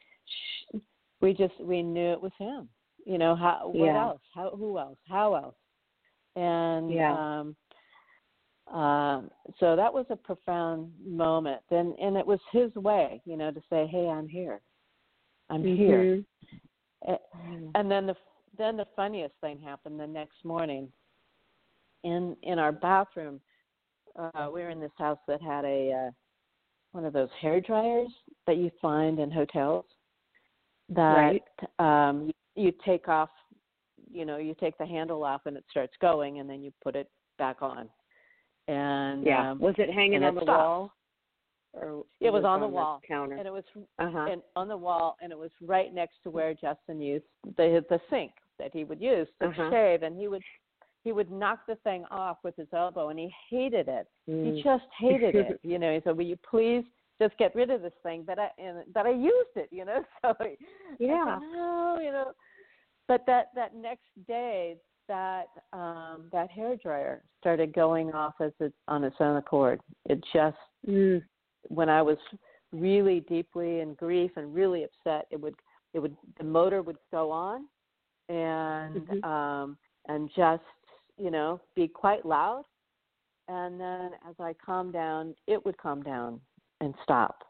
We 1.21 1.33
just 1.33 1.59
we 1.59 1.83
knew 1.83 2.11
it 2.13 2.21
was 2.21 2.31
him. 2.37 2.69
You 3.05 3.17
know, 3.17 3.35
how 3.35 3.69
what 3.73 3.87
Yeah. 3.87 4.01
else? 4.01 4.21
How 4.33 4.51
who 4.51 4.77
else? 4.79 4.97
How 5.07 5.33
else? 5.33 5.55
And 6.35 6.93
Yeah. 6.93 7.13
um 7.13 7.55
Um, 8.71 9.31
so 9.59 9.75
that 9.75 9.91
was 9.91 10.05
a 10.11 10.15
profound 10.15 10.91
moment, 11.03 11.63
and 11.71 11.97
and 11.97 12.15
it 12.15 12.25
was 12.25 12.39
his 12.51 12.73
way, 12.75 13.19
you 13.25 13.35
know, 13.35 13.51
to 13.51 13.61
say, 13.67 13.87
"Hey, 13.87 14.07
I'm 14.07 14.27
here, 14.27 14.61
I'm 15.49 15.63
here." 15.63 16.23
A- 17.07 17.19
Mhm. 17.35 17.71
And 17.73 17.89
then 17.89 18.05
the 18.05 18.15
then 18.57 18.77
the 18.77 18.85
funniest 18.95 19.35
thing 19.41 19.59
happened 19.59 19.99
the 19.99 20.05
next 20.05 20.45
morning. 20.45 20.91
In 22.03 22.37
in 22.43 22.59
our 22.59 22.71
bathroom, 22.71 23.41
uh, 24.15 24.49
we 24.53 24.61
were 24.61 24.69
in 24.69 24.79
this 24.79 24.95
house 24.97 25.19
that 25.27 25.41
had 25.41 25.65
a 25.65 25.91
uh, 25.91 26.11
one 26.91 27.05
of 27.05 27.13
those 27.13 27.31
hair 27.41 27.59
dryers 27.59 28.11
that 28.45 28.57
you 28.57 28.69
find 28.81 29.19
in 29.19 29.31
hotels. 29.31 29.85
That 30.89 31.33
um, 31.77 32.31
you, 32.55 32.63
you 32.65 32.73
take 32.85 33.07
off, 33.07 33.29
you 34.11 34.25
know, 34.25 34.37
you 34.37 34.55
take 34.59 34.77
the 34.77 34.85
handle 34.85 35.23
off 35.23 35.41
and 35.45 35.55
it 35.55 35.63
starts 35.69 35.93
going, 36.01 36.39
and 36.39 36.49
then 36.49 36.63
you 36.63 36.71
put 36.83 36.95
it 36.95 37.09
back 37.37 37.61
on. 37.61 37.89
And 38.67 39.25
Yeah. 39.25 39.51
um, 39.51 39.59
was 39.59 39.75
it 39.77 39.91
hanging 39.91 40.23
on 40.23 40.35
it 40.35 40.39
the 40.39 40.45
stopped. 40.45 40.59
wall? 40.59 40.93
Or 41.73 42.03
It 42.19 42.31
was 42.31 42.43
on 42.45 42.61
the 42.61 42.67
wall. 42.67 43.01
counter. 43.07 43.35
and 43.35 43.47
it 43.47 43.51
was 43.53 43.63
Uh 43.99 44.09
huh. 44.09 44.27
and 44.31 44.41
on 44.55 44.67
the 44.67 44.77
wall, 44.77 45.15
and 45.21 45.31
it 45.31 45.37
was 45.37 45.51
right 45.61 45.93
next 45.93 46.15
to 46.23 46.31
where 46.31 46.53
Justin 46.53 46.99
used 47.01 47.25
the 47.57 47.85
the 47.89 47.99
sink 48.09 48.31
that 48.57 48.73
he 48.73 48.83
would 48.83 48.99
use 48.99 49.27
to 49.39 49.47
Uh-huh. 49.47 49.69
shave, 49.69 50.03
and 50.03 50.17
he 50.17 50.27
would 50.27 50.43
he 51.03 51.11
would 51.11 51.31
knock 51.31 51.65
the 51.67 51.75
thing 51.77 52.05
off 52.11 52.37
with 52.43 52.55
his 52.55 52.67
elbow, 52.73 53.09
and 53.09 53.19
he 53.19 53.33
hated 53.49 53.87
it. 53.87 54.07
He 54.25 54.33
Mm. 54.33 54.63
just 54.63 54.85
hated 54.97 55.35
it. 55.35 55.59
You 55.63 55.77
know, 55.79 55.93
he 55.93 56.01
said, 56.01 56.17
"Will 56.17 56.25
you 56.25 56.37
please 56.37 56.83
just 57.21 57.37
get 57.37 57.55
rid 57.55 57.69
of 57.69 57.81
this 57.81 57.93
thing?" 58.03 58.23
But 58.25 58.39
I 58.39 58.49
and 58.57 58.83
but 58.93 59.05
I 59.05 59.11
used 59.11 59.55
it. 59.55 59.69
You 59.71 59.85
know, 59.85 60.03
so 60.21 60.33
Yeah. 60.99 61.39
Said, 61.39 61.47
no, 61.53 61.97
you 62.01 62.11
know. 62.11 62.31
But 63.07 63.25
that 63.27 63.47
that 63.55 63.75
next 63.75 64.09
day, 64.27 64.77
that 65.07 65.47
um 65.73 66.29
that 66.31 66.49
hair 66.51 66.75
dryer 66.77 67.23
started 67.39 67.73
going 67.73 68.13
off 68.13 68.35
as 68.39 68.51
it 68.59 68.73
on 68.87 69.03
its 69.03 69.15
own 69.19 69.37
accord. 69.37 69.81
It 70.05 70.23
just 70.33 70.57
Mm. 70.87 71.21
when 71.67 71.89
I 71.89 72.01
was 72.01 72.17
really 72.71 73.19
deeply 73.21 73.81
in 73.81 73.95
grief 73.95 74.31
and 74.37 74.53
really 74.53 74.85
upset, 74.85 75.25
it 75.31 75.41
would 75.41 75.55
it 75.93 75.99
would 75.99 76.15
the 76.37 76.43
motor 76.45 76.81
would 76.81 76.97
go 77.11 77.31
on 77.31 77.67
and 78.29 79.07
Mhm. 79.07 79.23
um 79.25 79.77
and 80.07 80.29
just 80.35 80.63
you 81.17 81.31
know 81.31 81.59
be 81.75 81.87
quite 81.87 82.25
loud 82.25 82.63
and 83.47 83.79
then 83.81 84.11
as 84.27 84.35
I 84.39 84.53
calmed 84.53 84.93
down 84.93 85.35
it 85.47 85.63
would 85.65 85.77
calm 85.77 86.03
down 86.03 86.39
and 86.81 86.93
stop 87.03 87.43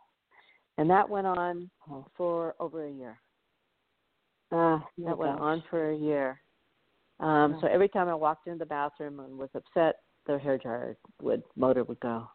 and 0.77 0.89
that 0.89 1.07
went 1.09 1.27
on 1.27 1.69
for 2.15 2.55
over 2.59 2.85
a 2.85 2.91
year 2.91 3.19
Ah, 4.51 4.83
my 4.97 5.09
that 5.09 5.17
went 5.17 5.33
gosh. 5.37 5.41
on 5.41 5.63
for 5.69 5.91
a 5.91 5.95
year 5.95 6.41
um 7.19 7.57
so 7.61 7.67
every 7.67 7.89
time 7.89 8.07
I 8.07 8.15
walked 8.15 8.47
into 8.47 8.59
the 8.59 8.65
bathroom 8.65 9.19
and 9.19 9.37
was 9.37 9.49
upset 9.53 9.97
the 10.25 10.37
hair 10.39 10.57
dryer 10.57 10.97
would 11.21 11.43
motor 11.55 11.83
would 11.83 11.99
go 11.99 12.27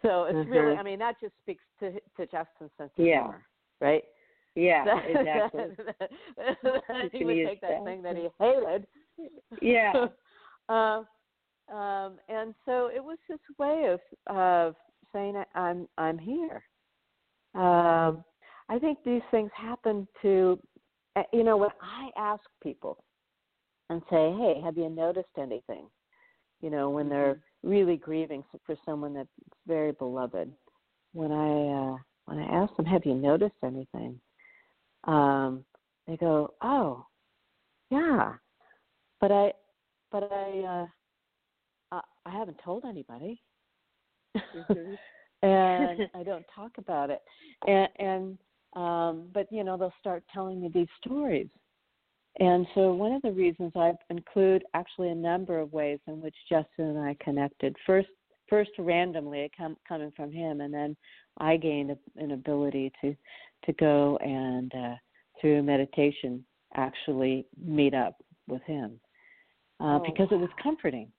so 0.00 0.24
it's 0.24 0.48
really, 0.48 0.74
Mhm. 0.74 0.78
I 0.78 0.82
mean, 0.82 0.98
that 1.00 1.20
just 1.20 1.34
speaks 1.42 1.62
to 1.80 1.92
to 2.16 2.26
Justin's 2.26 2.70
sense 2.78 2.92
of 2.96 3.04
Yeah. 3.04 3.22
humor, 3.24 3.46
right? 3.80 4.04
Yeah, 4.54 4.84
That- 4.84 5.10
exactly. 5.10 5.76
that- 5.84 7.12
You 7.12 7.18
he 7.18 7.24
would 7.24 7.34
take 7.46 7.60
that 7.60 7.70
that. 7.70 7.84
thing 7.84 8.00
that 8.02 8.16
he 8.16 8.28
hated. 8.38 8.86
Yeah. 9.60 10.08
um, 10.70 11.06
um, 11.76 12.18
and 12.28 12.54
so 12.64 12.86
it 12.86 13.04
was 13.04 13.18
his 13.28 13.40
way 13.58 13.86
of 13.88 14.00
of 14.34 14.76
saying, 15.12 15.36
"I- 15.36 15.58
"I'm 15.58 15.88
I'm 15.98 16.18
here." 16.18 16.62
Um, 17.54 18.24
I 18.68 18.78
think 18.78 18.98
these 19.04 19.22
things 19.30 19.50
happen 19.54 20.06
to, 20.22 20.58
uh, 21.16 21.22
you 21.32 21.42
know, 21.42 21.56
when 21.56 21.70
I 21.82 22.10
ask 22.16 22.42
people 22.62 23.04
and 23.88 24.02
say, 24.10 24.32
"Hey, 24.32 24.60
have 24.62 24.76
you 24.78 24.88
noticed 24.88 25.36
anything?" 25.38 25.90
You 26.60 26.70
know, 26.70 26.90
when 26.90 27.08
they're 27.08 27.40
really 27.62 27.96
grieving 27.96 28.44
for 28.64 28.76
someone 28.84 29.14
that's 29.14 29.28
very 29.66 29.92
beloved. 29.92 30.52
When 31.12 31.32
I 31.32 31.92
uh, 31.94 31.98
when 32.26 32.38
I 32.38 32.62
ask 32.62 32.74
them, 32.76 32.86
"Have 32.86 33.04
you 33.04 33.14
noticed 33.14 33.62
anything?" 33.64 34.20
Um, 35.04 35.64
they 36.06 36.16
go, 36.16 36.54
"Oh, 36.62 37.06
yeah," 37.90 38.34
but 39.20 39.32
I, 39.32 39.52
but 40.12 40.24
I, 40.32 40.60
uh, 40.60 40.86
I, 41.96 42.00
I 42.26 42.30
haven't 42.30 42.60
told 42.64 42.84
anybody, 42.84 43.42
Mhm. 44.36 44.98
and 45.42 46.10
I 46.14 46.22
don't 46.22 46.44
talk 46.54 46.72
about 46.78 47.10
it, 47.10 47.22
and 47.66 47.88
and 47.98 48.38
um, 48.74 49.28
but 49.32 49.46
you 49.50 49.64
know 49.64 49.76
they'll 49.76 49.92
start 50.00 50.22
telling 50.32 50.60
me 50.60 50.70
these 50.72 50.88
stories. 51.02 51.48
And 52.38 52.66
so 52.74 52.92
one 52.92 53.12
of 53.12 53.22
the 53.22 53.32
reasons 53.32 53.72
I 53.74 53.92
include 54.08 54.64
actually 54.74 55.08
a 55.10 55.14
number 55.14 55.58
of 55.58 55.72
ways 55.72 55.98
in 56.06 56.20
which 56.20 56.34
Justin 56.48 56.86
and 56.86 56.98
I 56.98 57.16
connected. 57.20 57.74
First, 57.84 58.08
first 58.48 58.70
randomly, 58.78 59.40
it 59.40 59.52
come, 59.56 59.76
coming 59.86 60.12
from 60.16 60.30
him, 60.30 60.60
and 60.60 60.72
then 60.72 60.96
I 61.38 61.56
gained 61.56 61.90
a, 61.90 61.98
an 62.16 62.32
ability 62.32 62.92
to 63.00 63.16
to 63.64 63.72
go 63.74 64.16
and 64.18 64.72
uh, 64.74 64.94
through 65.40 65.62
meditation 65.62 66.44
actually 66.76 67.46
meet 67.62 67.94
up 67.94 68.16
with 68.46 68.62
him 68.62 68.98
uh, 69.80 69.98
Oh, 69.98 70.02
because 70.06 70.28
it 70.30 70.38
was 70.38 70.50
comforting. 70.62 71.10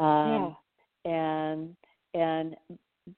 Um, 0.00 0.56
And 1.04 1.76
and 2.16 2.56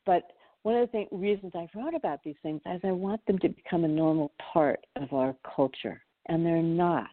but 0.04 0.24
one 0.62 0.74
of 0.74 0.86
the 0.86 0.92
thing, 0.92 1.08
reasons 1.12 1.52
I 1.54 1.66
wrote 1.74 1.94
about 1.94 2.20
these 2.24 2.34
things 2.42 2.60
is 2.66 2.80
I 2.84 2.90
want 2.90 3.24
them 3.26 3.38
to 3.38 3.48
become 3.48 3.84
a 3.84 3.88
normal 3.88 4.32
part 4.52 4.80
of 4.96 5.12
our 5.12 5.34
culture, 5.56 6.02
and 6.26 6.44
they're 6.44 6.62
not. 6.62 7.08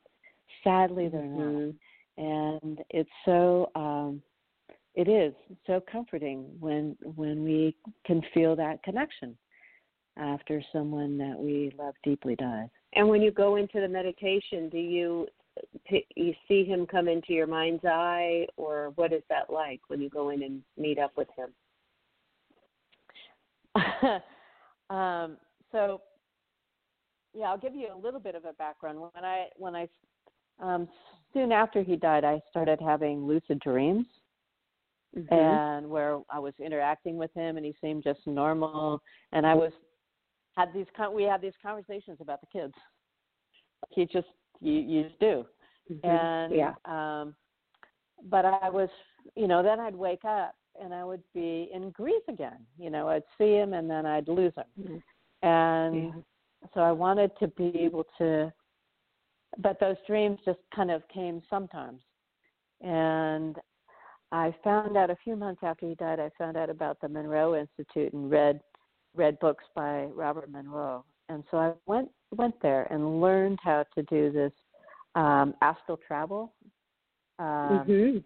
Sadly, 0.63 1.07
they're 1.07 1.23
not 1.23 1.53
Mhm. 1.53 1.75
and 2.17 2.83
it's 2.89 3.09
so 3.25 3.69
um 3.75 4.21
it 4.95 5.07
is 5.09 5.33
so 5.67 5.81
comforting 5.91 6.39
when 6.59 6.95
when 7.15 7.43
we 7.43 7.75
can 8.05 8.21
feel 8.33 8.55
that 8.55 8.81
connection 8.83 9.37
after 10.17 10.63
someone 10.71 11.17
that 11.17 11.37
we 11.37 11.71
love 11.77 11.93
deeply 12.03 12.35
dies 12.35 12.69
And 12.93 13.07
when 13.09 13.21
you 13.21 13.31
go 13.31 13.57
into 13.57 13.81
the 13.81 13.87
meditation, 13.87 14.69
do 14.69 14.77
you 14.77 15.27
you 16.15 16.33
see 16.47 16.63
him 16.63 16.85
come 16.85 17.07
into 17.07 17.33
your 17.33 17.47
mind's 17.47 17.85
eye, 17.85 18.47
or 18.57 18.91
what 18.95 19.13
is 19.13 19.23
that 19.29 19.49
like 19.49 19.81
when 19.89 20.01
you 20.01 20.09
go 20.09 20.29
in 20.29 20.43
and 20.43 20.63
meet 20.77 20.99
up 20.99 21.15
with 21.17 21.29
him? 21.37 21.49
um 24.89 25.37
so 25.71 26.01
yeah 27.33 27.45
i'll 27.45 27.57
give 27.57 27.75
you 27.75 27.87
a 27.93 27.97
little 27.97 28.19
bit 28.19 28.35
of 28.35 28.45
a 28.45 28.53
background 28.53 28.99
when 28.99 29.25
i 29.25 29.47
when 29.57 29.75
i 29.75 29.87
um 30.61 30.87
soon 31.33 31.51
after 31.51 31.83
he 31.83 31.95
died 31.95 32.23
i 32.23 32.39
started 32.49 32.79
having 32.81 33.25
lucid 33.25 33.59
dreams 33.59 34.05
Mhm. 35.15 35.31
and 35.31 35.89
where 35.89 36.19
I 36.29 36.39
was 36.39 36.53
interacting 36.59 37.17
with 37.17 37.33
him, 37.33 37.55
and 37.55 37.65
he 37.65 37.73
seemed 37.79 38.03
just 38.03 38.25
normal. 38.27 39.01
And 39.31 39.45
I 39.47 39.53
was 39.53 39.71
had 40.57 40.73
these 40.73 40.87
con- 40.95 41.13
we 41.13 41.23
had 41.23 41.41
these 41.41 41.53
conversations 41.61 42.17
about 42.19 42.41
the 42.41 42.47
kids. 42.47 42.73
He 43.91 44.05
just 44.05 44.27
you 44.59 44.73
you 44.73 45.03
just 45.03 45.19
do, 45.19 45.45
Mhm. 45.89 46.03
and 46.03 46.53
yeah. 46.53 46.73
um, 46.85 47.35
but 48.23 48.45
I 48.45 48.69
was 48.69 48.89
you 49.35 49.47
know 49.47 49.63
then 49.63 49.79
I'd 49.79 49.95
wake 49.95 50.25
up 50.25 50.53
and 50.81 50.93
I 50.93 51.03
would 51.03 51.23
be 51.33 51.69
in 51.73 51.91
grief 51.91 52.23
again. 52.27 52.65
You 52.77 52.89
know 52.89 53.07
I'd 53.09 53.23
see 53.37 53.53
him 53.53 53.73
and 53.73 53.89
then 53.89 54.05
I'd 54.05 54.27
lose 54.27 54.53
him, 54.55 54.65
Mhm. 54.79 55.03
and 55.41 56.13
Yeah. 56.13 56.21
so 56.73 56.81
I 56.81 56.91
wanted 56.91 57.31
to 57.39 57.47
be 57.49 57.77
able 57.79 58.05
to. 58.17 58.51
But 59.57 59.79
those 59.79 59.97
dreams 60.05 60.39
just 60.43 60.59
kind 60.73 60.91
of 60.91 61.07
came 61.07 61.41
sometimes, 61.49 62.01
and 62.81 63.57
I 64.31 64.53
found 64.63 64.97
out 64.97 65.09
a 65.09 65.15
few 65.23 65.35
months 65.35 65.61
after 65.63 65.87
he 65.87 65.95
died. 65.95 66.19
I 66.19 66.29
found 66.37 66.57
out 66.57 66.69
about 66.69 66.99
the 66.99 67.07
Monroe 67.07 67.55
Institute 67.55 68.11
and 68.13 68.29
read 68.29 68.59
read 69.15 69.39
books 69.39 69.63
by 69.75 70.05
Robert 70.05 70.49
Monroe, 70.49 71.05
and 71.29 71.43
so 71.49 71.57
I 71.57 71.73
went 71.85 72.09
went 72.35 72.59
there 72.61 72.83
and 72.91 73.21
learned 73.21 73.59
how 73.63 73.85
to 73.95 74.03
do 74.03 74.31
this 74.31 74.51
um, 75.15 75.53
astral 75.61 75.97
travel, 76.05 76.53
um, 77.39 77.85
Mhm. 77.87 78.23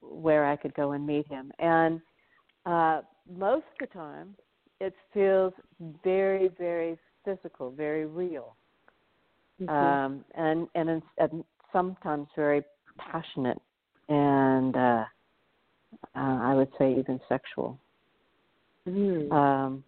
Where 0.00 0.46
I 0.46 0.56
could 0.56 0.74
go 0.74 0.92
and 0.92 1.06
meet 1.06 1.26
him. 1.28 1.52
And 1.58 2.00
uh, 2.64 3.02
most 3.28 3.64
of 3.72 3.78
the 3.80 3.86
time, 3.86 4.34
it 4.80 4.94
feels 5.12 5.52
very 6.04 6.48
very 6.58 6.98
physical, 7.24 7.70
very 7.70 8.06
real, 8.06 8.56
Mhm. 9.60 9.70
um, 9.70 10.24
and 10.34 10.68
and, 10.74 10.90
it's, 10.90 11.06
and 11.18 11.44
sometimes 11.72 12.28
very 12.36 12.62
passionate 12.98 13.60
and 14.08 14.76
uh, 14.76 15.04
uh, 16.14 16.38
I 16.42 16.54
would 16.54 16.70
say 16.78 16.94
even 16.98 17.20
sexual. 17.28 17.78
Mhm. 18.86 19.32
Um, 19.32 19.84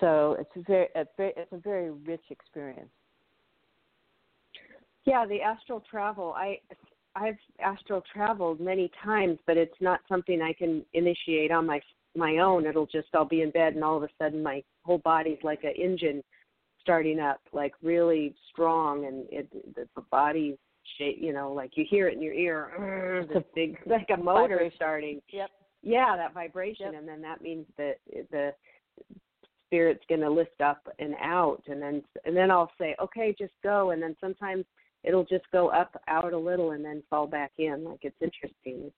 so 0.00 0.36
it's 0.38 0.50
a 0.56 0.60
very, 0.60 0.88
a 0.94 1.06
very 1.16 1.32
it's 1.36 1.52
a 1.52 1.58
very 1.58 1.90
rich 1.90 2.24
experience. 2.30 2.90
Yeah, 5.04 5.24
the 5.26 5.40
astral 5.40 5.80
travel. 5.80 6.34
I 6.36 6.60
I've 7.16 7.38
astral 7.60 8.02
traveled 8.12 8.60
many 8.60 8.90
times, 9.02 9.38
but 9.46 9.56
it's 9.56 9.80
not 9.80 10.00
something 10.08 10.42
I 10.42 10.52
can 10.52 10.84
initiate 10.92 11.50
on 11.50 11.66
my 11.66 11.80
my 12.14 12.38
own. 12.38 12.66
It'll 12.66 12.86
just 12.86 13.08
I'll 13.14 13.24
be 13.24 13.42
in 13.42 13.50
bed 13.50 13.74
and 13.74 13.84
all 13.84 13.96
of 13.96 14.02
a 14.02 14.08
sudden 14.18 14.42
my 14.42 14.62
whole 14.84 14.98
body's 14.98 15.38
like 15.42 15.64
an 15.64 15.72
engine 15.76 16.22
starting 16.80 17.18
up, 17.18 17.40
like 17.52 17.72
really 17.82 18.34
strong, 18.50 19.06
and 19.06 19.26
it 19.30 19.50
the, 19.74 19.88
the 19.96 20.02
body's 20.10 20.56
shape. 20.98 21.16
You 21.20 21.32
know, 21.32 21.52
like 21.52 21.72
you 21.76 21.84
hear 21.88 22.08
it 22.08 22.14
in 22.16 22.22
your 22.22 22.34
ear. 22.34 23.26
This 23.28 23.38
a 23.38 23.44
big 23.54 23.78
like 23.86 24.08
a 24.12 24.16
motor 24.16 24.54
vibration. 24.56 24.72
starting. 24.76 25.20
Yep. 25.32 25.50
yeah, 25.82 26.16
that 26.16 26.34
vibration, 26.34 26.92
Yep. 26.92 26.94
and 27.00 27.08
then 27.08 27.22
that 27.22 27.40
means 27.42 27.66
that 27.78 27.96
the 28.30 28.52
spirit's 29.66 30.04
going 30.08 30.20
to 30.20 30.30
lift 30.30 30.60
up 30.60 30.86
and 30.98 31.14
out, 31.20 31.62
and 31.66 31.80
then 31.82 32.02
and 32.24 32.36
then 32.36 32.50
I'll 32.50 32.70
say, 32.78 32.94
okay, 33.02 33.34
just 33.38 33.54
go, 33.62 33.90
and 33.90 34.02
then 34.02 34.16
sometimes 34.20 34.64
it'll 35.06 35.24
just 35.24 35.44
go 35.52 35.68
up, 35.68 36.00
out 36.08 36.32
a 36.32 36.38
little, 36.38 36.72
and 36.72 36.84
then 36.84 37.02
fall 37.08 37.26
back 37.26 37.52
in. 37.58 37.84
Like 37.84 38.00
it's 38.02 38.16
interesting. 38.20 38.90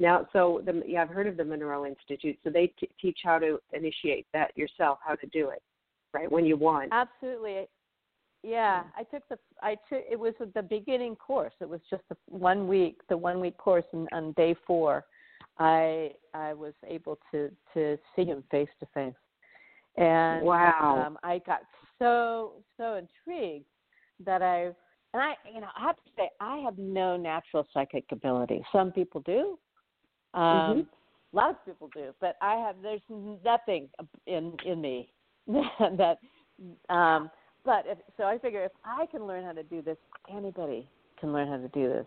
Now, 0.00 0.26
so 0.32 0.62
the 0.64 0.82
yeah, 0.86 1.02
I've 1.02 1.10
heard 1.10 1.26
of 1.26 1.36
the 1.36 1.44
Monroe 1.44 1.84
Institute. 1.84 2.38
So 2.42 2.50
they 2.50 2.72
t- 2.78 2.88
teach 3.00 3.18
how 3.22 3.38
to 3.38 3.58
initiate 3.72 4.26
that 4.32 4.56
yourself, 4.56 4.98
how 5.04 5.14
to 5.14 5.26
do 5.26 5.50
it, 5.50 5.62
right 6.12 6.30
when 6.30 6.46
you 6.46 6.56
want. 6.56 6.88
Absolutely. 6.92 7.68
Yeah, 8.42 8.84
I 8.96 9.02
took 9.02 9.28
the 9.28 9.38
I 9.62 9.76
took 9.88 10.02
it 10.10 10.18
was 10.18 10.32
the 10.54 10.62
beginning 10.62 11.14
course. 11.16 11.52
It 11.60 11.68
was 11.68 11.80
just 11.90 12.02
the 12.08 12.16
one 12.26 12.66
week, 12.66 13.00
the 13.10 13.16
one 13.16 13.38
week 13.40 13.58
course, 13.58 13.84
and 13.92 14.08
on 14.12 14.32
day 14.32 14.56
four, 14.66 15.04
I 15.58 16.12
I 16.32 16.54
was 16.54 16.72
able 16.88 17.18
to 17.32 17.50
to 17.74 17.98
see 18.16 18.24
him 18.24 18.42
face 18.50 18.70
to 18.80 18.86
face, 18.94 19.12
and 19.98 20.42
Wow. 20.42 21.04
um, 21.06 21.18
I 21.22 21.40
got 21.40 21.60
so 21.98 22.52
so 22.78 22.94
intrigued 22.94 23.66
that 24.24 24.40
I 24.40 24.70
and 25.12 25.22
I 25.22 25.34
you 25.52 25.60
know 25.60 25.68
I 25.76 25.82
have 25.82 25.96
to 25.96 26.10
say 26.16 26.30
I 26.40 26.58
have 26.58 26.78
no 26.78 27.16
natural 27.16 27.66
psychic 27.72 28.04
ability. 28.12 28.64
Some 28.72 28.92
people 28.92 29.20
do, 29.22 29.58
um, 30.34 30.42
Mhm. 30.42 30.86
a 31.32 31.36
lot 31.36 31.50
of 31.50 31.64
people 31.64 31.88
do, 31.94 32.14
but 32.20 32.36
I 32.40 32.54
have 32.56 32.80
there's 32.82 33.02
nothing 33.08 33.88
in 34.26 34.56
in 34.64 34.80
me 34.80 35.12
that 35.46 36.18
um 36.88 37.30
but 37.64 37.84
if, 37.86 37.98
so 38.16 38.24
I 38.24 38.38
figure 38.38 38.64
if 38.64 38.72
I 38.84 39.06
can 39.06 39.26
learn 39.26 39.44
how 39.44 39.52
to 39.52 39.62
do 39.62 39.82
this, 39.82 39.98
anybody 40.30 40.88
can 41.18 41.32
learn 41.32 41.48
how 41.48 41.58
to 41.58 41.68
do 41.68 41.88
this. 41.88 42.06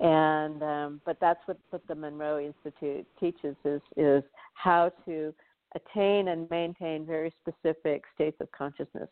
And 0.00 0.62
um, 0.62 1.00
but 1.04 1.18
that's 1.20 1.40
what, 1.46 1.58
what 1.70 1.86
the 1.86 1.94
Monroe 1.94 2.38
Institute 2.40 3.06
teaches 3.18 3.54
is 3.64 3.82
is 3.96 4.22
how 4.54 4.90
to 5.04 5.34
attain 5.74 6.28
and 6.28 6.50
maintain 6.50 7.06
very 7.06 7.32
specific 7.40 8.02
states 8.14 8.36
of 8.40 8.50
consciousness 8.50 9.08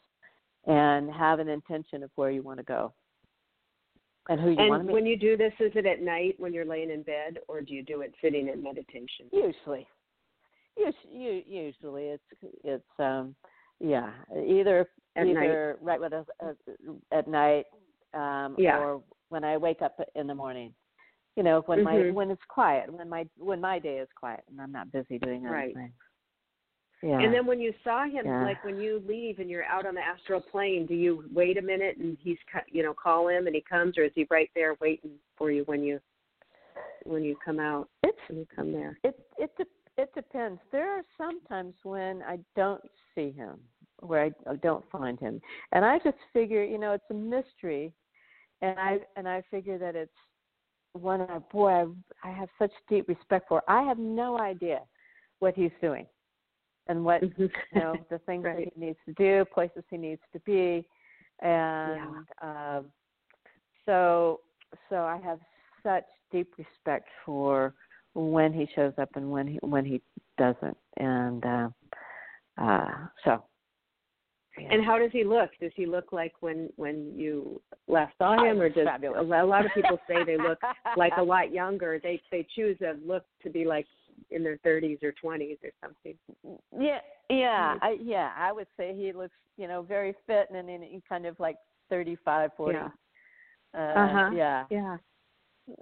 and 0.66 1.12
have 1.12 1.38
an 1.38 1.48
intention 1.48 2.02
of 2.02 2.10
where 2.16 2.30
you 2.30 2.42
want 2.42 2.58
to 2.58 2.64
go 2.64 2.92
and 4.28 4.40
who 4.40 4.50
you 4.50 4.56
want 4.56 4.80
And 4.82 4.88
to 4.88 4.92
when 4.94 5.06
you 5.06 5.16
do 5.16 5.36
this, 5.36 5.52
is 5.60 5.72
it 5.74 5.86
at 5.86 6.00
night 6.02 6.34
when 6.38 6.52
you're 6.52 6.64
laying 6.64 6.90
in 6.90 7.02
bed, 7.02 7.38
or 7.48 7.60
do 7.60 7.72
you 7.74 7.82
do 7.82 8.02
it 8.02 8.14
sitting 8.22 8.48
in 8.48 8.62
meditation? 8.62 9.26
Usually, 9.32 9.86
us- 10.86 10.94
u- 11.10 11.42
usually 11.46 12.08
it's 12.08 12.54
it's 12.64 13.00
um 13.00 13.34
yeah 13.80 14.12
either 14.46 14.88
At 15.16 15.26
night. 15.26 15.44
either 15.46 15.78
right 15.80 16.00
when 16.00 16.12
I, 16.14 16.22
uh, 16.44 16.52
at 17.12 17.26
night 17.28 17.66
um 18.14 18.54
Yeah. 18.58 18.78
or 18.78 19.02
when 19.28 19.44
I 19.44 19.56
wake 19.56 19.82
up 19.82 19.98
in 20.14 20.26
the 20.26 20.34
morning. 20.34 20.74
You 21.36 21.42
know, 21.44 21.60
when 21.66 21.82
my 21.84 21.94
Mhm. 21.94 22.14
when 22.14 22.30
it's 22.30 22.44
quiet, 22.48 22.92
when 22.92 23.08
my 23.08 23.28
when 23.36 23.60
my 23.60 23.78
day 23.78 23.98
is 23.98 24.08
quiet 24.18 24.42
and 24.48 24.60
I'm 24.60 24.72
not 24.72 24.90
busy 24.90 25.18
doing 25.18 25.46
other 25.46 25.54
Right. 25.54 25.74
things. 25.74 25.92
Yeah. 27.02 27.20
And 27.20 27.32
then 27.32 27.46
when 27.46 27.61
you 27.61 27.72
saw 27.84 28.04
him, 28.04 28.26
Yeah. 28.26 28.44
like 28.44 28.62
when 28.64 28.80
you 28.80 29.02
leave 29.06 29.38
and 29.38 29.48
you're 29.48 29.64
out 29.64 29.87
on 29.87 29.94
the 29.94 30.00
astral 30.00 30.40
plane, 30.40 30.84
do 30.87 30.94
you 30.94 31.24
wait 31.32 31.56
a 31.56 31.62
minute 31.62 31.96
and 31.98 32.18
he's 32.20 32.38
you 32.68 32.82
know 32.82 32.92
call 32.92 33.28
him 33.28 33.46
and 33.46 33.54
he 33.54 33.61
comes, 33.62 33.96
or 33.96 34.04
is 34.04 34.12
he 34.14 34.26
right 34.30 34.50
there 34.54 34.74
waiting 34.80 35.12
for 35.37 35.50
you 35.50 35.62
when 35.64 35.82
you 35.82 36.00
when 37.04 37.22
you 37.22 37.37
come 37.44 37.61
out 37.61 37.88
it's 38.02 38.18
when 38.28 38.38
you 38.38 38.46
come 38.54 38.72
there? 38.72 38.98
it 39.04 39.18
it 39.38 39.56
de- 39.56 40.02
it 40.02 40.12
depends. 40.14 40.61
There 40.72 40.90
are 40.96 41.02
some 41.16 41.40
times 41.46 41.74
when 41.82 42.22
I 42.22 42.38
don't 42.56 42.82
see 43.14 43.30
him, 43.30 43.58
where 44.00 44.24
I, 44.24 44.32
I 44.50 44.56
don't 44.56 44.84
find 44.90 45.18
him, 45.20 45.40
and 45.72 45.84
I 45.84 45.98
just 45.98 46.18
figure, 46.32 46.64
you 46.64 46.78
know, 46.78 46.92
it's 46.92 47.11
a 47.11 47.14
mystery, 47.14 47.92
and 48.61 48.78
I 48.78 48.98
and 49.16 49.28
I 49.28 49.42
figure 49.50 49.78
that 49.78 49.94
it's 49.94 50.12
one 50.94 51.20
I 51.22 51.38
boy 51.38 51.68
I, 51.68 51.87
I 52.24 52.30
have 52.32 52.48
such 52.58 52.72
deep 52.88 53.08
respect 53.08 53.48
for. 53.48 53.62
I 53.68 53.82
have 53.82 53.98
no 53.98 54.38
idea 54.38 54.80
what 55.38 55.54
he's 55.54 55.70
doing, 55.80 56.06
and 56.88 57.05
what 57.05 57.22
you 57.38 57.51
know 57.74 57.94
the 58.11 58.18
things 58.27 58.44
Right. 58.44 58.64
that 58.64 58.72
he 58.74 58.87
needs 58.87 58.98
to 59.07 59.12
do, 59.14 59.44
places 59.53 59.85
he 59.90 59.96
needs 59.96 60.22
to 60.33 60.40
be, 60.40 60.87
and 61.40 62.27
um, 62.42 62.85
so 63.87 64.40
so 64.88 64.96
I 65.05 65.18
have 65.24 65.38
such 65.83 66.05
deep 66.31 66.53
respect 66.59 67.09
for 67.24 67.74
when 68.14 68.53
he 68.53 68.68
shows 68.74 68.92
up 68.98 69.11
and 69.14 69.31
when 69.31 69.46
he 69.46 69.59
when 69.62 69.85
he 69.85 70.01
doesn't, 70.37 70.77
and 70.96 71.44
uh, 71.44 71.68
uh, 72.61 72.88
so. 73.24 73.44
yeah. 74.59 74.68
And 74.72 74.85
how 74.85 74.98
does 74.98 75.11
he 75.12 75.24
look? 75.24 75.51
Does 75.61 75.72
he 75.77 75.87
look 75.87 76.12
like 76.12 76.33
when 76.40 76.68
when 76.77 77.12
you 77.16 77.61
last 77.87 78.14
saw 78.18 78.42
him, 78.44 78.61
or 78.61 78.68
does 78.68 78.87
Fabulous. 78.87 79.20
a 79.20 79.44
lot 79.44 79.64
of 79.64 79.70
people 79.74 79.98
say 80.09 80.24
they 80.24 80.37
look 80.37 80.59
like 80.96 81.12
a 81.18 81.22
lot 81.22 81.53
younger? 81.53 82.01
They 82.03 82.20
they 82.31 82.46
choose 82.55 82.77
a 82.81 82.94
look 83.07 83.24
to 83.42 83.51
be 83.51 83.64
like 83.64 83.87
in 84.31 84.42
their 84.42 84.59
30s 84.59 85.02
or 85.02 85.12
20s 85.22 85.59
or 85.64 85.70
something. 85.83 86.16
Yeah, 86.78 87.00
yeah, 87.31 87.74
I, 87.83 87.98
yeah. 88.00 88.33
I 88.37 88.52
would 88.52 88.68
say 88.76 88.94
he 88.96 89.12
looks, 89.12 89.35
you 89.57 89.68
know, 89.68 89.83
very 89.83 90.14
fit 90.26 90.48
and 90.54 90.68
in, 90.70 90.83
in 90.83 91.02
kind 91.09 91.26
of 91.26 91.38
like 91.38 91.57
thirty-five, 91.90 92.50
forty. 92.57 92.78
Yeah. 92.78 92.88
Uh, 93.74 93.98
Uh-huh. 93.98 94.31
Yeah. 94.35 94.64
Yeah. 94.70 94.96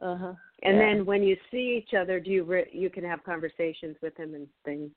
Uh 0.02 0.16
huh. 0.16 0.32
And 0.62 0.80
then 0.80 1.06
when 1.06 1.22
you 1.22 1.36
see 1.50 1.80
each 1.82 1.94
other, 1.94 2.18
do 2.18 2.30
you 2.30 2.44
re- 2.44 2.70
you 2.72 2.90
can 2.90 3.04
have 3.04 3.22
conversations 3.24 3.96
with 4.02 4.16
him 4.16 4.34
and 4.34 4.48
things? 4.64 4.90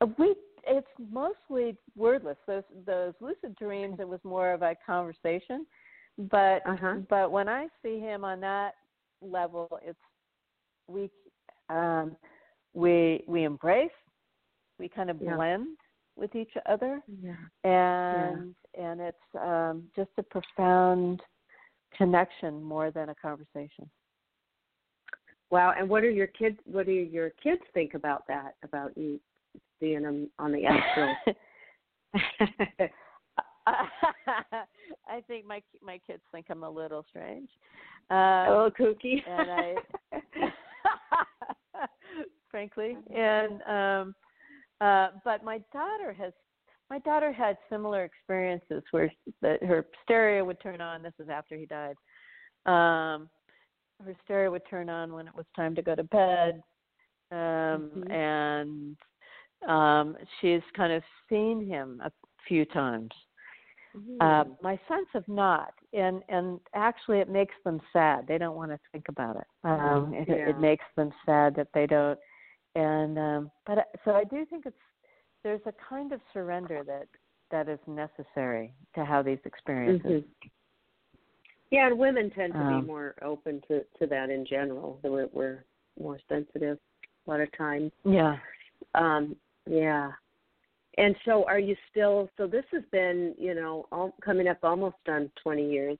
Uh, 0.00 0.06
we 0.18 0.34
it's 0.64 0.86
mostly 1.10 1.76
wordless. 1.96 2.36
Those 2.46 2.62
those 2.86 3.14
lucid 3.20 3.56
dreams, 3.56 3.96
it 3.98 4.08
was 4.08 4.20
more 4.22 4.52
of 4.52 4.62
a 4.62 4.76
conversation. 4.86 5.66
But 6.30 6.62
Uh-huh. 6.66 6.96
but 7.08 7.32
when 7.32 7.48
I 7.48 7.68
see 7.82 7.98
him 7.98 8.24
on 8.24 8.40
that 8.40 8.74
level, 9.20 9.80
it's 9.82 9.98
we 10.88 11.10
um 11.72 12.16
we 12.74 13.24
we 13.26 13.44
embrace, 13.44 13.90
we 14.78 14.88
kind 14.88 15.10
of 15.10 15.20
Yeah. 15.20 15.34
blend 15.36 15.76
with 16.16 16.34
each 16.34 16.52
other. 16.66 17.00
Yeah. 17.22 17.36
and 17.64 18.54
and 18.78 19.00
it's 19.00 19.34
um, 19.40 19.84
just 19.94 20.10
a 20.18 20.22
profound 20.22 21.20
connection 21.96 22.62
more 22.62 22.90
than 22.90 23.08
a 23.10 23.14
conversation. 23.14 23.88
Wow. 25.50 25.74
And 25.78 25.88
what 25.88 26.02
are 26.04 26.10
your 26.10 26.26
kids? 26.28 26.58
What 26.64 26.86
do 26.86 26.92
your 26.92 27.30
kids 27.42 27.60
think 27.74 27.94
about 27.94 28.26
that? 28.28 28.54
About 28.62 28.96
you 28.96 29.20
him 29.80 30.30
on 30.38 30.52
the 30.52 30.64
astral? 30.64 31.14
I 33.66 35.20
think 35.26 35.46
my 35.46 35.62
my 35.82 35.98
kids 36.06 36.22
think 36.32 36.46
I'm 36.50 36.62
a 36.64 36.70
little 36.70 37.04
strange. 37.08 37.50
a 38.10 38.14
Um, 38.14 38.48
little 38.48 38.70
kooky. 38.70 39.22
and 39.26 39.50
I, 39.50 39.74
frankly, 42.52 42.96
and 43.12 43.62
um, 43.62 44.14
uh, 44.80 45.08
but 45.24 45.42
my 45.42 45.60
daughter 45.72 46.12
has. 46.12 46.32
My 46.90 46.98
daughter 46.98 47.32
had 47.32 47.56
similar 47.70 48.04
experiences 48.04 48.82
where 48.90 49.10
that 49.40 49.62
her 49.62 49.86
stereo 50.02 50.44
would 50.44 50.60
turn 50.60 50.82
on. 50.82 51.02
This 51.02 51.14
is 51.18 51.30
after 51.30 51.56
he 51.56 51.64
died. 51.64 51.96
Um, 52.66 53.30
her 54.04 54.14
stereo 54.24 54.50
would 54.50 54.62
turn 54.68 54.90
on 54.90 55.14
when 55.14 55.26
it 55.26 55.34
was 55.34 55.46
time 55.56 55.74
to 55.76 55.82
go 55.82 55.94
to 55.94 56.02
bed, 56.04 56.62
um, 57.30 57.90
Mhm. 57.96 58.12
and 58.12 58.96
um, 59.66 60.18
she's 60.40 60.60
kind 60.76 60.92
of 60.92 61.02
seen 61.30 61.66
him 61.66 62.00
a 62.04 62.12
few 62.46 62.66
times. 62.66 63.10
Uh, 64.20 64.44
Mm. 64.44 64.62
my 64.62 64.78
sons 64.86 65.06
have 65.14 65.26
not, 65.28 65.72
and 65.94 66.22
and 66.28 66.60
actually, 66.74 67.20
it 67.20 67.28
makes 67.28 67.54
them 67.64 67.80
sad. 67.92 68.26
They 68.26 68.36
don't 68.36 68.56
want 68.56 68.70
to 68.70 68.78
think 68.90 69.08
about 69.08 69.36
it. 69.36 69.46
Um, 69.64 70.12
it, 70.12 70.28
it 70.28 70.58
makes 70.58 70.84
them 70.96 71.10
sad 71.24 71.54
that 71.54 71.68
they 71.72 71.86
don't. 71.86 72.18
And 72.74 73.18
um, 73.18 73.50
but 73.66 73.88
so 74.04 74.12
I 74.12 74.24
do 74.24 74.46
think 74.46 74.66
it's 74.66 74.76
there's 75.42 75.60
a 75.66 75.72
kind 75.88 76.12
of 76.12 76.20
surrender 76.32 76.82
that 76.86 77.06
that 77.50 77.68
is 77.68 77.78
necessary 77.86 78.72
to 78.94 79.04
have 79.04 79.24
these 79.24 79.38
experiences. 79.44 80.22
Mhm. 80.22 80.48
Yeah, 81.70 81.86
and 81.86 81.98
women 81.98 82.30
tend 82.30 82.52
to 82.52 82.58
Um, 82.60 82.80
be 82.80 82.86
more 82.86 83.14
open 83.22 83.62
to 83.68 83.84
to 83.98 84.06
that 84.06 84.30
in 84.30 84.44
general. 84.46 84.98
We're, 85.02 85.28
we're 85.32 85.64
more 85.98 86.18
sensitive 86.28 86.78
a 87.26 87.30
lot 87.30 87.40
of 87.40 87.50
times. 87.56 87.92
Yeah. 88.04 88.36
Um, 88.94 89.36
yeah. 89.66 90.12
And 90.98 91.16
so, 91.24 91.44
are 91.46 91.58
you 91.58 91.74
still? 91.90 92.28
So 92.36 92.46
this 92.46 92.64
has 92.72 92.82
been, 92.90 93.34
you 93.38 93.54
know, 93.54 93.86
all, 93.92 94.12
coming 94.20 94.48
up 94.48 94.58
almost 94.62 94.96
on 95.08 95.30
twenty 95.42 95.70
years, 95.70 95.98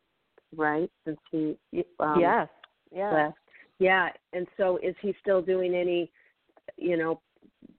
right? 0.54 0.90
Since 1.04 1.18
he, 1.30 1.56
um, 2.00 2.20
yes. 2.20 2.48
Yeah. 2.94 3.12
left. 3.12 3.38
Yeah. 3.78 4.10
And 4.34 4.46
so, 4.58 4.78
is 4.82 4.94
he 5.00 5.14
still 5.22 5.40
doing 5.40 5.74
any, 5.74 6.10
you 6.76 6.96
know, 6.96 7.20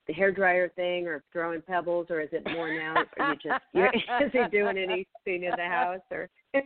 the 0.08 0.14
hair 0.14 0.32
dryer 0.32 0.70
thing, 0.70 1.08
or 1.08 1.24
throwing 1.32 1.62
pebbles, 1.62 2.08
or 2.10 2.22
is 2.22 2.30
it 2.32 2.46
more 2.52 2.70
now? 2.74 2.96
Are 3.18 3.30
you 3.30 3.36
just? 3.36 3.62
You're, 3.74 3.88
is 4.22 4.32
he 4.32 4.44
doing 4.52 4.78
anything 4.78 5.44
in 5.46 5.56
the 5.56 5.64
house, 5.64 6.02
or? 6.12 6.30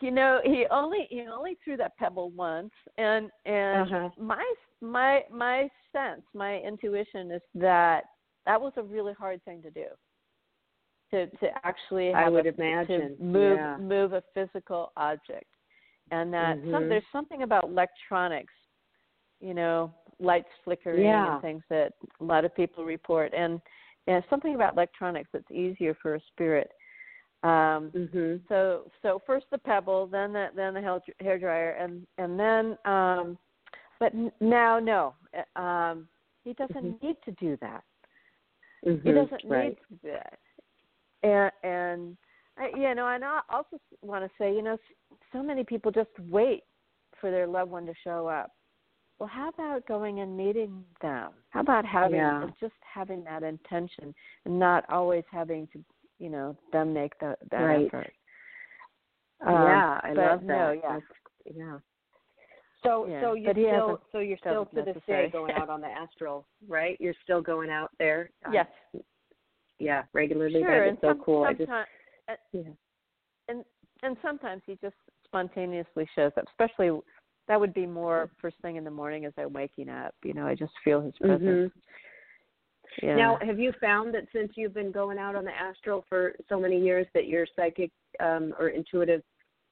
you 0.00 0.10
know 0.10 0.40
he 0.44 0.66
only 0.70 1.06
he 1.10 1.22
only 1.30 1.58
threw 1.62 1.76
that 1.76 1.96
pebble 1.98 2.30
once 2.30 2.70
and 2.98 3.30
and 3.44 3.92
Uh-huh. 3.92 4.08
my 4.18 4.54
my 4.80 5.22
my 5.30 5.68
sense 5.92 6.22
my 6.34 6.58
intuition 6.60 7.30
is 7.30 7.42
that 7.54 8.04
that 8.46 8.60
was 8.60 8.72
a 8.76 8.82
really 8.82 9.12
hard 9.12 9.44
thing 9.44 9.62
to 9.62 9.70
do 9.70 9.86
to 11.10 11.26
to 11.26 11.48
actually 11.64 12.12
I 12.14 12.28
would 12.28 12.46
a, 12.46 12.54
imagine, 12.54 13.16
to 13.16 13.22
move 13.22 13.58
yeah. 13.58 13.76
move 13.78 14.12
a 14.14 14.22
physical 14.34 14.92
object 14.96 15.46
and 16.10 16.32
that 16.32 16.58
some 16.70 16.84
Mhm. 16.84 16.88
there's 16.88 17.04
something 17.12 17.42
about 17.42 17.64
electronics 17.64 18.54
you 19.40 19.54
know, 19.54 19.92
lights 20.18 20.48
flickering 20.64 21.04
Yeah. 21.04 21.34
and 21.34 21.42
things 21.42 21.62
that 21.70 21.94
a 22.20 22.24
lot 22.24 22.44
of 22.44 22.54
people 22.54 22.84
report. 22.84 23.32
And 23.34 23.60
and 24.06 24.24
something 24.30 24.54
about 24.54 24.72
electronics 24.74 25.28
that's 25.32 25.50
easier 25.50 25.94
for 26.00 26.14
a 26.14 26.20
spirit. 26.32 26.70
Um, 27.42 27.90
Mhm. 27.92 28.40
so 28.48 28.90
so 29.02 29.20
first 29.26 29.46
the 29.50 29.58
pebble, 29.58 30.06
then 30.06 30.32
the 30.32 30.48
then 30.54 30.74
the 30.74 31.00
hair, 31.20 31.38
dryer, 31.38 31.72
and 31.72 32.06
and 32.18 32.38
then 32.38 32.78
um, 32.84 33.38
but 33.98 34.14
n- 34.14 34.32
now 34.40 34.78
no, 34.78 35.14
uh, 35.36 35.60
um, 35.60 36.08
he 36.44 36.54
doesn't 36.54 37.02
need 37.02 37.16
to 37.24 37.32
do 37.32 37.56
that. 37.60 37.84
He 38.82 38.90
Mhm. 38.90 39.14
doesn't 39.14 39.44
right. 39.44 39.68
need 39.68 39.78
to 39.88 39.94
do 39.94 40.12
that. 40.12 40.38
And 41.22 41.52
and 41.62 42.16
I, 42.56 42.68
you 42.76 42.94
know, 42.94 43.08
and 43.08 43.24
I 43.24 43.40
also 43.50 43.78
want 44.02 44.24
to 44.24 44.30
say, 44.38 44.54
you 44.54 44.62
know, 44.62 44.74
s- 44.74 45.18
so 45.32 45.42
many 45.42 45.64
people 45.64 45.90
just 45.90 46.10
wait 46.28 46.64
for 47.20 47.30
their 47.30 47.46
loved 47.46 47.70
one 47.70 47.86
to 47.86 47.94
show 48.02 48.26
up. 48.26 48.50
Well, 49.20 49.28
how 49.28 49.50
about 49.50 49.86
going 49.86 50.20
and 50.20 50.34
meeting 50.34 50.82
them? 51.02 51.32
How 51.50 51.60
about 51.60 51.84
having 51.84 52.16
Yeah. 52.18 52.48
just 52.58 52.74
having 52.82 53.22
that 53.24 53.42
intention 53.42 54.14
and 54.46 54.58
not 54.58 54.88
always 54.88 55.24
having 55.30 55.66
to, 55.68 55.84
you 56.18 56.30
know, 56.30 56.56
them 56.72 56.94
make 56.94 57.16
the, 57.18 57.36
that 57.50 57.62
Right. 57.62 57.86
effort. 57.86 58.12
yeah, 59.42 60.00
I 60.02 60.10
Um, 60.10 60.16
love 60.16 60.40
that. 60.40 60.42
No, 60.46 60.70
yeah. 60.72 60.80
That's- 60.98 61.54
yeah. 61.56 61.78
So 62.82 63.04
Yeah, 63.06 63.20
so 63.20 63.32
you 63.34 63.50
still 63.52 64.02
so 64.12 64.18
you're 64.20 64.36
still 64.38 64.64
to 64.66 64.82
this 64.82 65.02
day 65.04 65.28
going 65.28 65.52
out 65.68 65.68
on 65.68 65.80
the 65.82 65.86
astral, 65.88 66.46
right? 66.66 66.98
You're 67.00 67.14
still 67.22 67.42
going 67.42 67.68
out 67.70 67.90
there. 67.98 68.30
uh, 68.46 68.50
yes. 68.52 68.68
Yeah, 69.78 70.04
regularly. 70.14 70.60
Sure, 70.62 70.84
That 70.86 70.92
is 70.94 71.00
so 71.00 71.08
some, 71.08 71.20
cool. 71.24 71.44
I 71.44 71.52
just 71.54 71.70
yeah. 72.52 72.62
and 73.48 73.64
and 74.02 74.18
sometimes 74.22 74.62
he 74.66 74.76
just 74.76 74.96
spontaneously 75.24 76.06
shows 76.14 76.32
up. 76.38 76.44
Especially 76.48 77.00
that 77.50 77.58
would 77.58 77.74
be 77.74 77.84
more 77.84 78.30
first 78.40 78.54
thing 78.62 78.76
in 78.76 78.84
the 78.84 78.90
morning 78.92 79.24
as 79.24 79.32
I'm 79.36 79.52
waking 79.52 79.88
up. 79.88 80.14
You 80.22 80.34
know, 80.34 80.46
I 80.46 80.54
just 80.54 80.70
feel 80.84 81.00
his 81.00 81.14
presence. 81.20 81.72
Mm-hmm. 83.02 83.16
Now, 83.16 83.38
have 83.42 83.58
you 83.58 83.72
found 83.80 84.14
that 84.14 84.26
since 84.32 84.52
you've 84.54 84.72
been 84.72 84.92
going 84.92 85.18
out 85.18 85.34
on 85.34 85.44
the 85.44 85.50
astral 85.50 86.04
for 86.08 86.36
so 86.48 86.60
many 86.60 86.80
years 86.80 87.08
that 87.12 87.26
your 87.26 87.48
psychic 87.56 87.90
um, 88.20 88.54
or 88.56 88.68
intuitive 88.68 89.22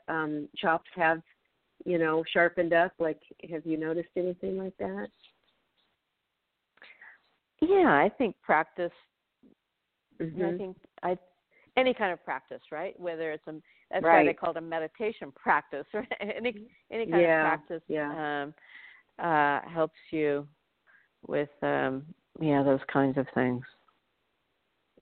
um, 0.09 0.49
chops 0.57 0.91
have, 0.97 1.23
you 1.85 1.99
know, 1.99 2.25
sharpened 2.33 2.73
up? 2.73 2.91
Like, 2.99 3.21
have 3.49 3.65
you 3.65 3.77
noticed 3.77 4.11
anything 4.17 4.59
like 4.59 4.77
that? 4.79 5.07
yeah, 7.61 7.93
I 7.93 8.11
think 8.19 8.35
practice. 8.43 8.91
I 10.21 10.25
Mhm. 10.25 10.59
think 10.59 10.77
I 11.05 11.17
any 11.77 11.95
kind 11.95 12.13
of 12.13 12.25
practice, 12.25 12.63
right? 12.73 12.99
Whether 12.99 13.31
it's 13.31 13.47
a 13.47 13.55
that's 13.91 14.05
why 14.05 14.23
they 14.23 14.27
Right. 14.27 14.39
call 14.39 14.51
it 14.51 14.57
a 14.57 14.61
meditation 14.61 15.33
practice, 15.33 15.87
or 15.95 16.07
any 16.21 16.69
any 16.91 17.07
kind 17.07 17.23
Yeah, 17.23 17.55
of 17.55 17.69
practice 17.69 17.83
yeah. 17.89 18.43
um, 18.43 18.55
uh, 19.19 19.69
helps 19.69 19.99
you 20.11 20.47
with 21.27 21.49
um, 21.63 22.05
yeah 22.41 22.63
those 22.63 22.81
kinds 22.93 23.19
of 23.19 23.27
things. 23.35 23.63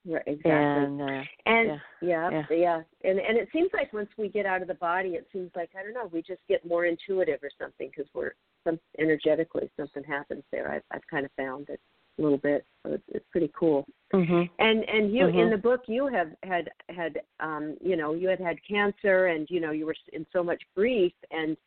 Right, 0.05 0.23
exactly. 0.25 0.51
And 0.53 1.01
uh, 1.01 1.23
And 1.45 1.81
yeah. 2.01 2.31
yeah, 2.31 2.31
Yeah. 2.31 2.43
yeah, 2.55 2.81
and 3.03 3.19
and 3.19 3.37
it 3.37 3.49
seems 3.51 3.69
like 3.73 3.91
once 3.93 4.09
we 4.17 4.29
get 4.29 4.45
out 4.45 4.61
of 4.61 4.67
the 4.67 4.75
body, 4.75 5.09
it 5.09 5.27
seems 5.33 5.51
like 5.55 5.71
I 5.77 5.83
don't 5.83 5.93
know, 5.93 6.09
we 6.11 6.21
just 6.21 6.41
get 6.47 6.65
more 6.65 6.85
intuitive 6.85 7.39
or 7.43 7.49
something 7.59 7.89
because 7.89 8.09
we're 8.13 8.33
some 8.63 8.79
energetically 8.99 9.69
something 9.77 10.03
happens 10.03 10.43
there. 10.51 10.71
I've 10.71 10.83
I've 10.91 11.07
kind 11.09 11.25
of 11.25 11.31
found 11.37 11.69
it 11.69 11.81
a 12.17 12.21
little 12.21 12.37
bit, 12.37 12.65
so 12.83 12.93
it's 12.93 13.03
it's 13.09 13.25
pretty 13.31 13.51
cool. 13.57 13.85
mhm. 14.13 14.49
And 14.59 14.83
and 14.85 15.13
you 15.13 15.27
in 15.27 15.35
Mhm. 15.35 15.51
the 15.51 15.57
book 15.57 15.81
you 15.87 16.07
have 16.07 16.31
had 16.43 16.71
had 16.89 17.21
um 17.39 17.77
you 17.81 17.95
know 17.97 18.13
you 18.13 18.29
had 18.29 18.39
had 18.39 18.57
cancer 18.63 19.27
and 19.27 19.49
you 19.49 19.59
know 19.59 19.71
you 19.71 19.85
were 19.85 19.95
in 20.13 20.25
so 20.31 20.41
much 20.43 20.61
grief 20.75 21.13
and 21.31 21.57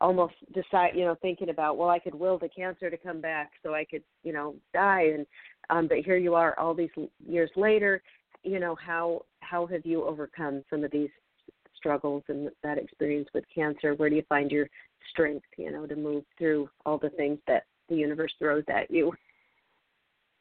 almost 0.00 0.34
decide 0.54 0.96
you 0.96 1.04
know 1.04 1.14
thinking 1.16 1.50
about 1.50 1.76
well 1.76 1.90
I 1.90 1.98
could 1.98 2.14
will 2.14 2.38
the 2.38 2.48
cancer 2.48 2.88
to 2.88 2.96
come 2.96 3.20
back 3.20 3.52
so 3.62 3.74
I 3.74 3.84
could 3.84 4.02
you 4.24 4.32
know 4.32 4.54
die 4.72 5.08
and 5.14 5.26
um 5.68 5.88
but 5.88 5.98
here 5.98 6.16
you 6.16 6.34
are 6.34 6.58
all 6.58 6.72
these 6.74 6.90
years 7.26 7.50
later 7.54 8.02
you 8.42 8.58
know 8.58 8.74
how 8.76 9.26
how 9.40 9.66
have 9.66 9.84
you 9.84 10.04
overcome 10.04 10.64
some 10.70 10.84
of 10.84 10.90
these 10.90 11.10
struggles 11.76 12.22
and 12.28 12.50
that 12.62 12.78
experience 12.78 13.28
with 13.34 13.44
cancer 13.54 13.94
where 13.94 14.08
do 14.08 14.16
you 14.16 14.24
find 14.28 14.50
your 14.50 14.68
strength 15.10 15.46
you 15.58 15.70
know 15.70 15.86
to 15.86 15.96
move 15.96 16.24
through 16.38 16.68
all 16.86 16.96
the 16.96 17.10
things 17.10 17.38
that 17.46 17.64
the 17.90 17.96
universe 17.96 18.32
throws 18.38 18.64
at 18.68 18.90
you 18.90 19.12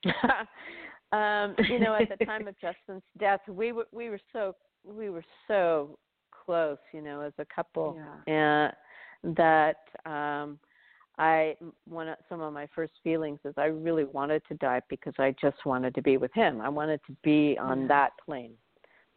um, 1.11 1.55
you 1.69 1.79
know, 1.79 1.95
at 1.95 2.09
the 2.09 2.25
time 2.25 2.47
of 2.47 2.55
Justin's 2.59 3.03
death, 3.17 3.41
we 3.47 3.71
were 3.71 3.87
we 3.91 4.09
were 4.09 4.19
so 4.31 4.55
we 4.83 5.09
were 5.09 5.25
so 5.47 5.97
close, 6.45 6.77
you 6.93 7.01
know, 7.01 7.21
as 7.21 7.33
a 7.37 7.45
couple, 7.45 7.97
and 8.27 8.73
that 9.35 9.77
um, 10.05 10.59
I 11.17 11.55
one 11.87 12.07
of 12.07 12.17
some 12.29 12.41
of 12.41 12.53
my 12.53 12.67
first 12.73 12.93
feelings 13.03 13.39
is 13.43 13.53
I 13.57 13.65
really 13.65 14.05
wanted 14.05 14.41
to 14.47 14.55
die 14.55 14.81
because 14.89 15.13
I 15.19 15.35
just 15.41 15.65
wanted 15.65 15.93
to 15.95 16.01
be 16.01 16.17
with 16.17 16.33
him. 16.33 16.61
I 16.61 16.69
wanted 16.69 17.01
to 17.07 17.15
be 17.23 17.57
on 17.59 17.81
Yeah. 17.81 17.87
that 17.87 18.11
plane, 18.25 18.53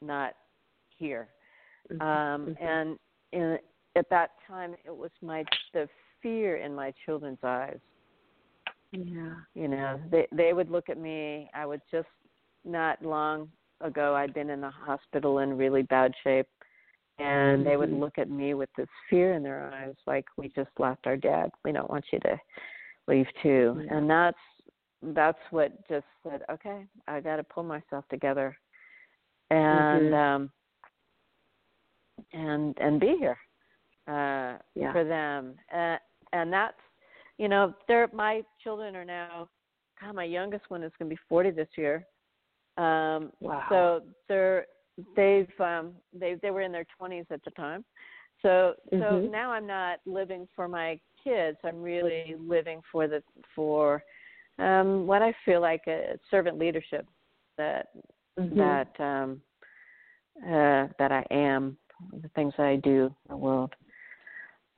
not 0.01 0.35
here. 0.99 1.29
Mhm. 1.91 2.01
Um, 2.01 2.47
Mhm. 2.47 2.61
and 2.61 2.99
in, 3.33 3.59
at 3.95 4.09
that 4.11 4.33
time, 4.47 4.75
it 4.85 4.95
was 4.95 5.11
my 5.21 5.45
the 5.73 5.89
fear 6.21 6.57
in 6.57 6.75
my 6.75 6.93
children's 7.05 7.43
eyes 7.43 7.81
yeah 8.93 9.35
you 9.55 9.69
know 9.69 10.01
they 10.11 10.27
they 10.33 10.53
would 10.53 10.71
look 10.71 10.89
at 10.89 10.99
me 10.99 11.51
i 11.55 11.65
was 11.67 11.81
just 11.91 12.09
not 12.65 13.03
long 13.05 13.49
ago 13.81 14.15
i'd 14.15 14.35
been 14.35 14.51
in 14.51 14.61
the 14.61 14.71
hospital 14.71 15.39
in 15.39 15.57
really 15.57 15.83
bad 15.83 16.13
shape 16.23 16.47
and 17.19 17.67
they 17.67 17.77
would 17.77 17.91
Mhm. 17.91 18.01
look 18.01 18.19
at 18.19 18.31
me 18.31 18.55
with 18.55 18.71
this 18.77 18.89
fear 19.09 19.33
in 19.35 19.43
their 19.43 19.73
eyes 19.73 19.95
like 20.07 20.27
we 20.37 20.49
just 20.49 20.71
lost 20.79 21.01
our 21.07 21.17
dad 21.17 21.51
we 21.65 21.73
don't 21.73 21.91
want 21.91 22.05
you 22.13 22.19
to 22.21 22.39
leave 23.09 23.27
too 23.43 23.81
and 23.91 24.09
that's 24.09 24.39
that's 25.15 25.39
what 25.51 25.73
just 25.89 26.07
said 26.23 26.43
okay 26.51 26.87
i 27.09 27.21
got 27.21 27.37
to 27.37 27.45
pull 27.45 27.65
myself 27.65 28.05
together 28.09 28.57
and 29.51 30.13
Mhm. 30.13 30.37
um 30.37 30.53
and 32.33 32.77
and 32.79 33.01
be 33.01 33.17
here 33.19 33.39
uh 34.09 34.59
Yeah. 34.75 34.93
for 34.93 35.05
them 35.05 35.59
uh, 35.75 35.97
and 36.33 36.53
that's 36.53 36.79
you 37.43 37.49
know 37.49 37.75
they're 37.89 38.09
my 38.13 38.43
children 38.63 38.95
are 38.95 39.05
now 39.05 39.49
god 40.01 40.15
my 40.15 40.23
youngest 40.23 40.63
one 40.69 40.85
is 40.85 40.93
going 40.97 41.11
to 41.11 41.17
be 41.17 41.21
40 41.29 41.51
this 41.51 41.69
year 41.77 42.07
um 42.79 43.33
Wow. 43.41 43.65
so 43.69 44.03
they're 44.29 44.67
they've 45.17 45.49
um 45.59 45.93
they 46.15 46.37
they 46.41 46.53
were 46.53 46.61
in 46.61 46.71
their 46.71 46.87
20s 47.01 47.27
at 47.31 47.43
the 47.45 47.51
time 47.51 47.85
so 48.43 48.75
so 48.93 48.97
Mhm. 48.97 49.31
now 49.33 49.51
i'm 49.51 49.67
not 49.67 49.99
living 50.07 50.47
for 50.55 50.69
my 50.69 51.01
kids 51.23 51.59
i'm 51.65 51.83
really 51.83 52.37
living 52.39 52.81
for 52.93 53.09
the 53.09 53.21
for 53.57 54.05
um 54.61 55.09
what 55.09 55.21
i 55.21 55.35
feel 55.45 55.61
like 55.61 55.83
a 55.89 56.17
servant 56.31 56.59
leadership 56.59 57.07
that 57.59 57.89
Mhm. 58.39 58.57
that 58.57 59.01
um 59.01 59.43
uh 60.47 60.87
that 61.01 61.11
i 61.11 61.27
am 61.33 61.77
the 62.23 62.29
things 62.37 62.55
that 62.57 62.67
i 62.67 62.77
do 62.77 63.07
in 63.07 63.31
the 63.31 63.37
world 63.37 63.75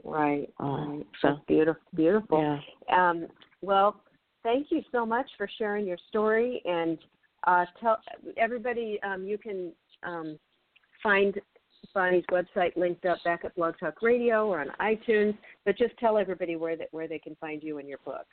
Right. 0.05 0.53
Um, 0.59 0.99
right. 0.99 1.07
so- 1.23 1.29
That's 1.31 1.41
beautiful. 1.47 1.83
Beautiful. 1.95 2.41
yeah 2.41 3.11
Um, 3.11 3.27
well, 3.63 4.01
thank 4.43 4.69
you 4.71 4.83
so 4.93 5.07
much 5.07 5.27
for 5.37 5.49
sharing 5.59 5.87
your 5.87 5.99
story 6.09 6.61
and 6.65 6.99
uh, 7.47 7.65
tell 7.81 7.99
everybody 8.37 8.99
um, 9.03 9.25
you 9.27 9.39
can 9.39 9.73
um, 10.03 10.39
find 11.03 11.41
Bonny's 11.95 12.25
website 12.31 12.77
linked 12.77 13.05
up 13.05 13.19
back 13.25 13.45
at 13.45 13.55
Blog 13.55 13.75
Talk 13.79 14.03
Radio 14.03 14.47
or 14.49 14.61
on 14.61 14.69
iTunes. 14.81 15.37
But 15.65 15.77
just 15.79 15.97
tell 15.99 16.19
everybody 16.19 16.57
where 16.57 16.77
that 16.77 16.89
where 16.93 17.07
they 17.09 17.19
can 17.19 17.37
find 17.37 17.63
you 17.63 17.79
and 17.79 17.89
your 17.89 17.99
book. 18.05 18.27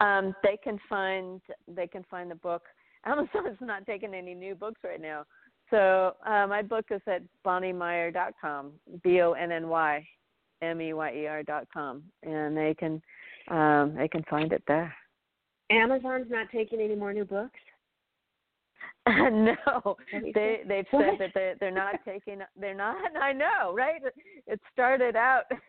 Um, 0.00 0.34
they 0.42 0.56
can 0.62 0.78
find 0.88 1.40
they 1.66 1.86
can 1.86 2.04
find 2.10 2.30
the 2.30 2.34
book. 2.36 2.62
Amazon's 3.04 3.58
not 3.60 3.86
taking 3.86 4.14
any 4.14 4.34
new 4.34 4.54
books 4.54 4.80
right 4.84 5.00
now, 5.00 5.24
so 5.70 6.14
uh, 6.26 6.46
my 6.46 6.62
book 6.62 6.86
is 6.90 7.00
at 7.06 7.22
bonnymeyer.com, 7.44 8.72
b 9.02 9.20
o 9.20 9.32
n 9.32 9.52
n 9.52 9.68
y 9.68 10.06
m 10.62 10.80
e 10.80 10.92
y 10.92 11.10
e 11.10 11.26
r 11.26 11.42
dot 11.42 11.66
com, 11.72 12.02
and 12.22 12.56
they 12.56 12.74
can 12.74 13.02
um, 13.48 13.94
they 13.94 14.08
can 14.08 14.22
find 14.24 14.52
it 14.52 14.62
there. 14.66 14.94
Amazon's 15.70 16.30
not 16.30 16.48
taking 16.50 16.80
any 16.80 16.94
more 16.94 17.12
new 17.12 17.24
books. 17.24 17.58
no, 19.08 19.96
they 20.34 20.60
they've 20.66 20.84
said 20.90 21.18
that 21.18 21.30
they 21.34 21.54
they're 21.60 21.70
not 21.70 21.94
taking 22.04 22.40
they're 22.58 22.74
not. 22.74 22.96
I 23.16 23.32
know, 23.32 23.74
right? 23.74 24.02
It 24.46 24.60
started 24.72 25.16
out 25.16 25.44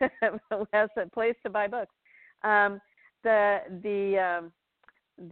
as 0.72 0.88
a 0.96 1.08
place 1.12 1.36
to 1.44 1.50
buy 1.50 1.66
books. 1.66 1.94
Um, 2.42 2.80
the 3.22 3.58
the 3.82 4.18
um, 4.18 4.52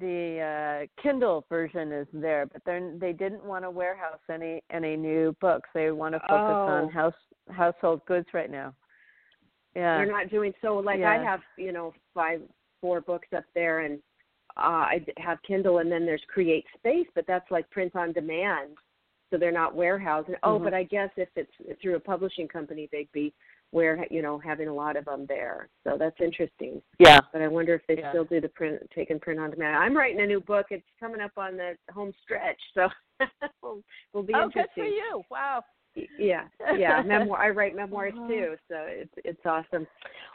the 0.00 0.86
uh, 0.90 1.02
Kindle 1.02 1.46
version 1.48 1.92
is 1.92 2.06
there, 2.12 2.46
but 2.46 2.62
they 2.66 2.90
they 2.98 3.12
didn't 3.12 3.44
want 3.44 3.64
to 3.64 3.70
warehouse 3.70 4.20
any 4.30 4.62
any 4.70 4.96
new 4.96 5.34
books. 5.40 5.68
They 5.72 5.90
want 5.90 6.14
to 6.14 6.20
focus 6.20 6.34
Oh. 6.34 6.66
on 6.66 6.90
house 6.90 7.14
household 7.50 8.04
goods 8.06 8.26
right 8.34 8.50
now. 8.50 8.74
Yeah. 9.74 9.96
They're 9.96 10.12
not 10.12 10.30
doing 10.30 10.52
so. 10.60 10.76
Like 10.76 11.00
I 11.02 11.22
have, 11.22 11.40
you 11.56 11.72
know, 11.72 11.94
five, 12.14 12.42
four 12.80 13.00
books 13.00 13.28
up 13.34 13.44
there, 13.54 13.80
and 13.80 13.98
uh, 14.56 14.60
I 14.92 15.04
have 15.18 15.38
Kindle, 15.42 15.78
and 15.78 15.90
then 15.90 16.04
there's 16.04 16.22
Create 16.28 16.66
Space, 16.76 17.06
but 17.14 17.26
that's 17.26 17.50
like 17.50 17.68
print 17.70 17.94
on 17.96 18.12
demand, 18.12 18.70
so 19.30 19.38
they're 19.38 19.52
not 19.52 19.74
warehousing. 19.74 20.34
Oh, 20.42 20.58
Mhm. 20.58 20.64
but 20.64 20.74
I 20.74 20.82
guess 20.82 21.10
if 21.16 21.28
it's 21.36 21.80
through 21.80 21.96
a 21.96 22.00
publishing 22.00 22.48
company, 22.48 22.88
they'd 22.92 23.12
be 23.12 23.32
where 23.70 24.06
you 24.10 24.22
know 24.22 24.38
having 24.38 24.68
a 24.68 24.74
lot 24.74 24.96
of 24.96 25.04
them 25.04 25.26
there. 25.28 25.68
So 25.84 25.96
that's 25.98 26.16
interesting. 26.20 26.80
Yeah. 26.98 27.20
But 27.32 27.42
I 27.42 27.48
wonder 27.48 27.74
if 27.74 27.82
they 27.86 27.98
Yeah. 27.98 28.10
still 28.10 28.24
do 28.24 28.40
the 28.40 28.48
print, 28.48 28.80
take 28.94 29.10
and 29.10 29.20
print 29.20 29.38
on 29.40 29.50
demand. 29.50 29.76
I'm 29.76 29.96
writing 29.96 30.20
a 30.20 30.26
new 30.26 30.40
book. 30.40 30.66
It's 30.70 30.86
coming 30.98 31.20
up 31.20 31.32
on 31.36 31.56
the 31.56 31.76
home 31.92 32.12
stretch, 32.22 32.60
so 32.74 32.88
will 33.62 33.82
will 34.12 34.22
be 34.22 34.34
Oh, 34.34 34.48
good 34.48 34.66
for 34.74 34.84
you! 34.84 35.22
Wow. 35.30 35.62
Yeah, 36.16 36.44
yeah. 36.76 37.02
Memoir. 37.02 37.38
I 37.42 37.50
write 37.50 37.74
memoirs 37.74 38.14
Uh-huh. 38.16 38.28
too, 38.28 38.56
so 38.68 38.84
it's 38.88 39.12
it's 39.24 39.44
awesome. 39.44 39.86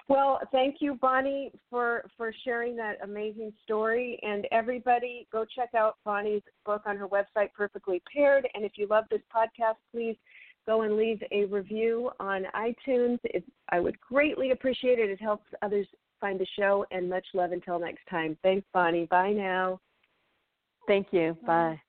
Well, 0.09 0.41
thank 0.51 0.77
you, 0.81 0.95
Bonny, 0.95 1.53
for 1.69 2.03
for 2.17 2.33
sharing 2.43 2.75
that 2.75 2.97
amazing 3.01 3.53
story. 3.63 4.19
And 4.23 4.45
everybody, 4.51 5.25
go 5.31 5.45
check 5.45 5.69
out 5.73 5.95
Bonny's 6.03 6.41
book 6.65 6.81
on 6.85 6.97
her 6.97 7.07
website, 7.07 7.53
Perfectly 7.55 8.01
Paired. 8.13 8.45
And 8.53 8.65
if 8.65 8.73
you 8.77 8.87
love 8.87 9.05
this 9.09 9.21
podcast, 9.33 9.75
please 9.93 10.17
go 10.65 10.83
and 10.83 10.97
leave 10.97 11.21
a 11.31 11.45
review 11.45 12.11
on 12.19 12.45
iTunes. 12.55 13.19
It, 13.23 13.43
I 13.69 13.79
would 13.79 13.99
greatly 13.99 14.51
appreciate 14.51 14.99
it. 14.99 15.09
It 15.09 15.21
helps 15.21 15.45
others 15.61 15.87
find 16.19 16.39
the 16.39 16.47
show. 16.57 16.85
And 16.91 17.09
much 17.09 17.25
love 17.33 17.51
until 17.51 17.79
next 17.79 18.07
time. 18.09 18.37
Thanks, 18.43 18.65
Bonny. 18.73 19.05
Bye 19.05 19.33
now. 19.33 19.79
Thank 20.87 21.07
you. 21.11 21.37
Bye. 21.45 21.81